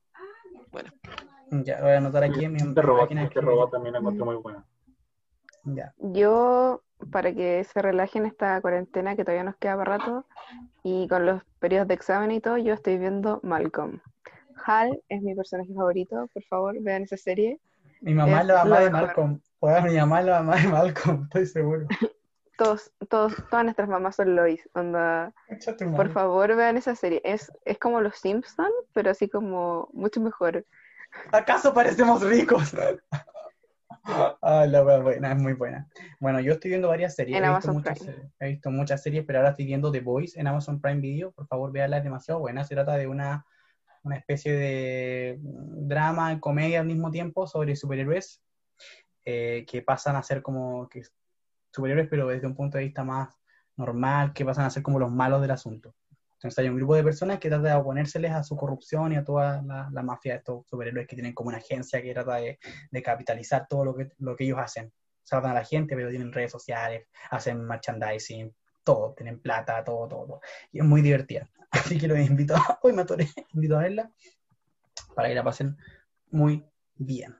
[1.51, 4.35] Ya, lo voy a anotar aquí en mi Este robot, este robot también encontré muy
[4.35, 4.65] bueno.
[5.65, 5.93] Ya.
[5.97, 10.25] Yo, para que se relajen esta cuarentena que todavía nos queda para rato,
[10.83, 13.99] y con los periodos de examen y todo, yo estoy viendo Malcolm.
[14.65, 17.59] Hal es mi personaje favorito, por favor, vean esa serie.
[18.01, 19.07] Mi mamá Es es la mamá lo de mejor.
[19.07, 19.41] Malcolm.
[19.59, 21.87] Pues, mi mamá es la mamá de Malcolm, estoy seguro.
[22.57, 25.31] Todos, todos, todas nuestras mamás son Lois, onda.
[25.95, 27.21] Por favor, vean esa serie.
[27.23, 30.65] Es, es como Los Simpsons, pero así como mucho mejor.
[31.31, 32.73] ¿Acaso parecemos ricos?
[34.07, 35.87] Ah, la wea buena, es muy buena.
[36.19, 37.37] Bueno, yo estoy viendo varias series.
[37.37, 38.07] En he, visto muchas,
[38.39, 41.31] he visto muchas series, pero ahora estoy viendo The Voice en Amazon Prime Video.
[41.31, 42.63] Por favor, véanla, es demasiado buena.
[42.63, 43.45] Se trata de una,
[44.03, 48.41] una especie de drama y comedia al mismo tiempo sobre superhéroes
[49.25, 51.03] eh, que pasan a ser como que
[51.71, 53.35] superhéroes, pero desde un punto de vista más
[53.75, 55.93] normal, que pasan a ser como los malos del asunto.
[56.37, 59.23] Entonces hay un grupo de personas que trata de oponérseles a su corrupción y a
[59.23, 62.59] toda la, la mafia de estos superhéroes que tienen como una agencia que trata de,
[62.91, 64.93] de capitalizar todo lo que, lo que ellos hacen.
[65.23, 70.25] Salvan a la gente, pero tienen redes sociales, hacen merchandising, todo, tienen plata, todo, todo,
[70.27, 70.41] todo.
[70.71, 71.49] Y es muy divertida.
[71.71, 74.11] Así que los invito a, hoy me atoré, invito a verla
[75.15, 75.75] para que la pasen
[76.29, 76.63] muy
[76.95, 77.35] bien.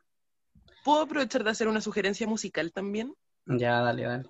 [0.83, 3.13] ¿Puedo aprovechar de hacer una sugerencia musical también?
[3.45, 4.29] Ya, dale, dale.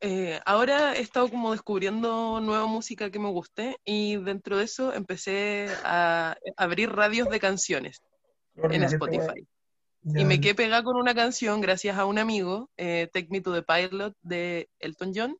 [0.00, 4.92] Eh, ahora he estado como descubriendo nueva música que me guste y dentro de eso
[4.92, 8.02] empecé a abrir radios de canciones.
[8.56, 9.46] en Spotify.
[10.04, 13.54] Y me quedé pegada con una canción gracias a un amigo, eh, Take Me to
[13.54, 15.38] the Pilot de Elton John.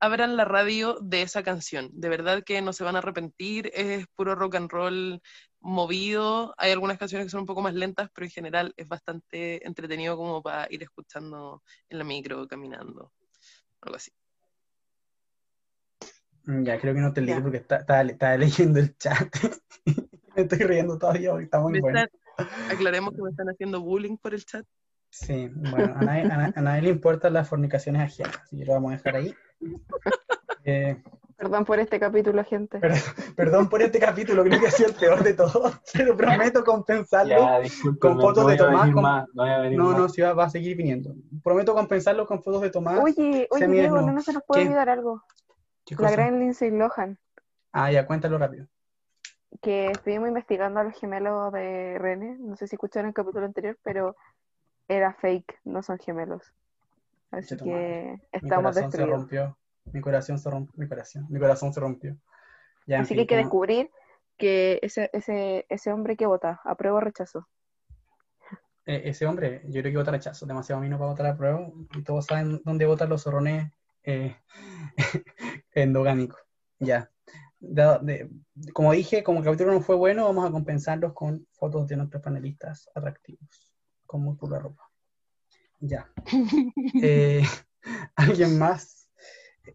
[0.00, 1.90] Abran la radio de esa canción.
[1.92, 3.70] De verdad que no se van a arrepentir.
[3.74, 5.20] Es puro rock and roll
[5.60, 6.54] movido.
[6.56, 10.16] Hay algunas canciones que son un poco más lentas, pero en general es bastante entretenido
[10.16, 13.12] como para ir escuchando en la micro, caminando.
[13.82, 14.10] Algo así.
[16.44, 19.28] Mm, ya, creo que no te leí porque estaba leyendo el chat.
[20.36, 22.00] me estoy riendo todavía porque está muy bueno.
[22.70, 24.64] Aclaremos que me están haciendo bullying por el chat.
[25.10, 29.16] Sí, bueno, a nadie, le importan las fornicaciones ajenas, así que lo vamos a dejar
[29.16, 29.34] ahí.
[30.64, 31.02] Eh,
[31.38, 32.80] perdón por este capítulo, gente.
[33.36, 37.36] Perdón, por este capítulo, creo que ha sido el peor de todos, pero prometo compensarlo
[38.00, 38.90] con fotos de Tomás.
[38.90, 41.14] no, no, sí va, a seguir viniendo.
[41.42, 42.98] Prometo compensarlo con fotos de Tomás.
[43.00, 45.22] Oye, oye, Diego, no, se nos puede olvidar algo.
[45.96, 47.18] La gran Lindsay Lohan.
[47.72, 48.66] Ah, ya, cuéntalo rápido
[49.62, 53.76] que estuvimos investigando a los gemelos de René, no sé si escucharon el capítulo anterior,
[53.82, 54.14] pero
[54.86, 56.52] era fake, no son gemelos.
[57.30, 59.10] Así que estamos mi destruidos.
[59.10, 59.58] Se rompió.
[59.92, 62.16] Mi corazón se rompió, mi corazón, mi corazón se rompió.
[62.96, 63.90] Así que hay que descubrir
[64.36, 67.48] que ese, ese, ese hombre que vota, apruebo o rechazo.
[68.86, 72.02] E, ese hombre, yo creo que vota rechazo, demasiado vino para votar a prueba, y
[72.02, 73.70] todos saben dónde votan los zorrones
[74.04, 74.36] eh,
[75.74, 76.40] endogámicos.
[76.78, 77.10] Ya
[78.72, 82.22] como dije, como el capítulo no fue bueno, vamos a compensarlos con fotos de nuestros
[82.22, 83.48] panelistas atractivos,
[84.06, 84.88] con muy poca ropa.
[85.80, 86.10] Ya.
[87.02, 87.42] Eh,
[88.16, 88.97] ¿Alguien más?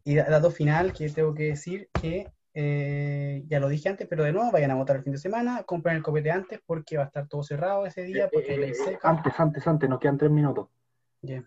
[0.03, 4.31] Y dato final que tengo que decir que eh, ya lo dije antes, pero de
[4.31, 7.07] nuevo, vayan a votar el fin de semana, compren el copete antes porque va a
[7.07, 8.29] estar todo cerrado ese día.
[8.31, 10.69] Porque eh, Antes, antes, antes, nos quedan tres minutos.
[11.21, 11.43] Yeah.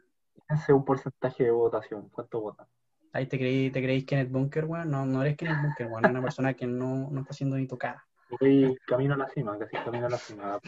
[0.48, 2.08] Hace un porcentaje de votación.
[2.10, 2.66] ¿Cuánto votan?
[3.12, 4.90] Ahí te creí, te creéis Kenneth Bunker, weón.
[4.90, 6.04] No, no eres Kenneth Bunker, weón.
[6.04, 8.04] Es una persona que no, no está siendo ni tocada.
[8.40, 10.58] Voy camino a la cima, casi camino a la cima.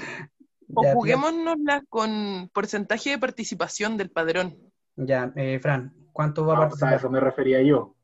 [0.74, 4.56] O juguémonosla con porcentaje de participación del padrón.
[4.96, 6.94] Ya, eh, Fran, ¿cuánto va a participar?
[6.94, 7.94] a eso me refería yo.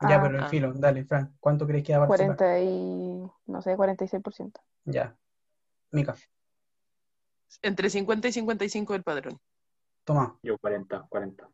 [0.00, 0.48] Ya, ah, pero en ah.
[0.48, 2.36] filo, dale, Fran, ¿cuánto crees que va a participar?
[2.36, 4.52] 40 y, no sé, 46%.
[4.84, 5.16] Ya.
[5.90, 6.14] Mica.
[7.62, 9.40] Entre 50 y 55 del padrón.
[10.04, 10.38] Toma.
[10.40, 11.48] Yo 40, 40.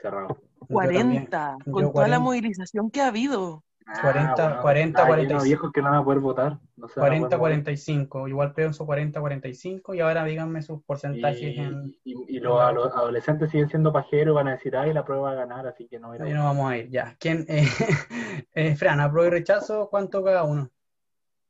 [0.00, 0.38] Cerrado.
[0.70, 3.62] 40, con toda la movilización que ha habido.
[4.00, 5.44] 40, 40, 45.
[5.44, 6.58] viejos que no van a poder votar.
[6.94, 8.28] 40, 45.
[8.28, 9.94] Igual pienso 40, 45.
[9.94, 11.40] Y ahora díganme sus porcentajes.
[11.40, 11.96] Y, en...
[12.04, 15.66] y, los, adolescentes siguen siendo pajeros, van a decir, ay, la prueba va a ganar,
[15.66, 16.12] así que no.
[16.12, 17.16] Ahí no vamos a ir, ya.
[17.18, 17.44] ¿Quién?
[17.48, 17.68] Eh,
[18.54, 20.70] eh, Fran, apruebo y rechazo, ¿cuánto cada uno?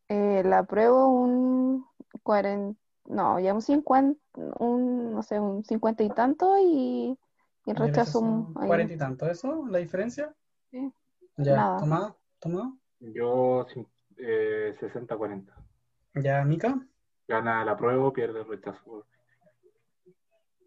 [0.08, 1.86] Eh, la apruebo un
[2.22, 2.78] 40.
[3.06, 4.18] No, ya un 50,
[4.58, 7.18] un, no sé, un 50 y tanto y
[7.66, 8.20] y el rechazo.
[8.20, 9.66] Un, cuarenta y tanto, ¿eso?
[9.68, 10.34] ¿La diferencia?
[10.70, 10.92] Sí.
[11.36, 12.14] Ya, toma,
[13.00, 13.66] Yo
[14.16, 15.52] eh, 60-40.
[16.14, 16.78] Ya, Mica.
[17.26, 19.06] Gana la prueba, pierde el rechazo.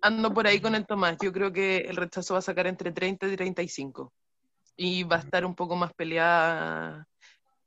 [0.01, 1.17] Ando por ahí con el Tomás.
[1.21, 4.13] Yo creo que el rechazo va a sacar entre 30 y 35.
[4.75, 7.07] Y va a estar un poco más peleada.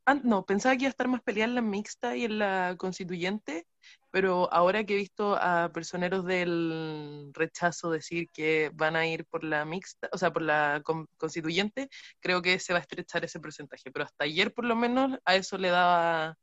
[0.07, 2.75] Ah, no, pensaba que iba a estar más peleada en la mixta y en la
[2.79, 3.67] constituyente,
[4.11, 9.45] pero ahora que he visto a personeros del rechazo decir que van a ir por
[9.45, 10.83] la mixta, o sea, por la
[11.17, 11.89] constituyente,
[12.21, 13.91] creo que se va a estrechar ese porcentaje.
[13.93, 16.37] Pero hasta ayer, por lo menos, a eso le daba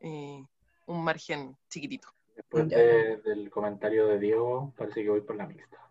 [0.00, 0.44] eh,
[0.86, 2.08] un margen chiquitito.
[2.36, 5.87] Después del comentario de Diego, parece que voy por la mixta.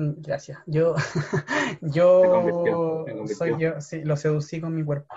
[0.00, 0.58] Mm, gracias.
[0.64, 0.94] Yo,
[1.82, 3.04] yo
[3.36, 5.14] soy yo, sí, lo seducí con mi cuerpo.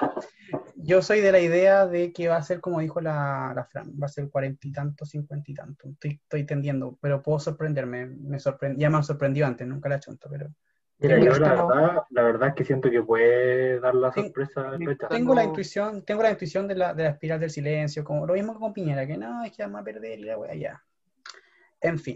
[0.76, 3.94] Yo soy de la idea de que va a ser como dijo la, la Fran,
[4.02, 5.88] va a ser cuarenta y tanto, cincuenta y tanto.
[5.88, 8.08] Estoy, estoy tendiendo, pero puedo sorprenderme.
[8.08, 10.50] Me sorprend, ya me han sorprendido antes, nunca la he hecho pero.
[11.00, 14.78] Mira, yo la verdad, la verdad es que siento que puede dar la sorpresa.
[15.10, 18.34] Tengo, la intuición, tengo la intuición de la, de la espiral del silencio, como lo
[18.34, 20.84] mismo con Piñera, que no, es que vamos a perder y la wea ya.
[21.82, 22.16] En fin,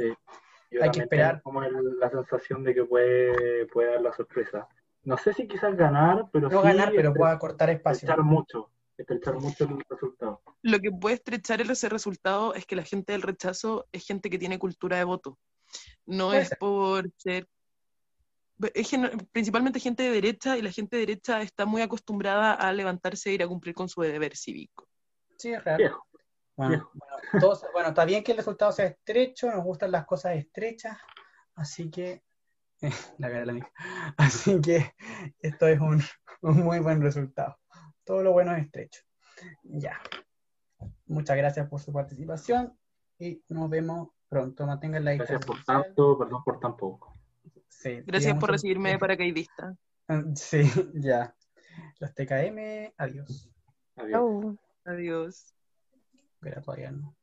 [0.72, 1.42] hay que esperar.
[1.42, 4.68] como la sensación de que puede, puede dar la sorpresa
[5.08, 8.10] no sé si quizás ganar, pero no ganar, pero pueda cortar espacio.
[8.10, 10.42] Estrechar mucho, estrechar mucho el resultado.
[10.64, 14.38] Lo que puede estrechar ese resultado es que la gente del rechazo es gente que
[14.38, 15.40] tiene cultura de voto.
[16.06, 17.48] No es por ser
[18.74, 18.92] es
[19.32, 23.34] principalmente gente de derecha y la gente de derecha está muy acostumbrada a levantarse e
[23.34, 24.90] ir a cumplir con su deber cívico.
[25.38, 25.94] Sí, es real.
[26.58, 26.90] Bueno,
[27.72, 30.98] bueno, está bien que el resultado sea estrecho, nos gustan las cosas estrechas,
[31.54, 32.24] así que
[33.20, 33.72] la cara de la
[34.18, 34.96] Así que
[35.40, 36.02] esto es un,
[36.42, 37.58] muy buen resultado.
[38.04, 39.04] Todo lo bueno es estrecho.
[39.64, 40.00] Ya.
[41.06, 42.76] Muchas gracias por su participación
[43.20, 44.66] y nos vemos pronto.
[44.66, 47.14] Mantengan la Gracias por tanto, perdón por tan poco.
[47.68, 49.76] Sí, gracias por recibirme de paracaidista.
[50.36, 50.62] Sí,
[50.96, 51.36] ya.
[52.00, 53.52] Los TKM, adiós.
[53.96, 54.56] Adiós.
[54.86, 55.57] Adiós.
[56.40, 57.17] Pero todavía no.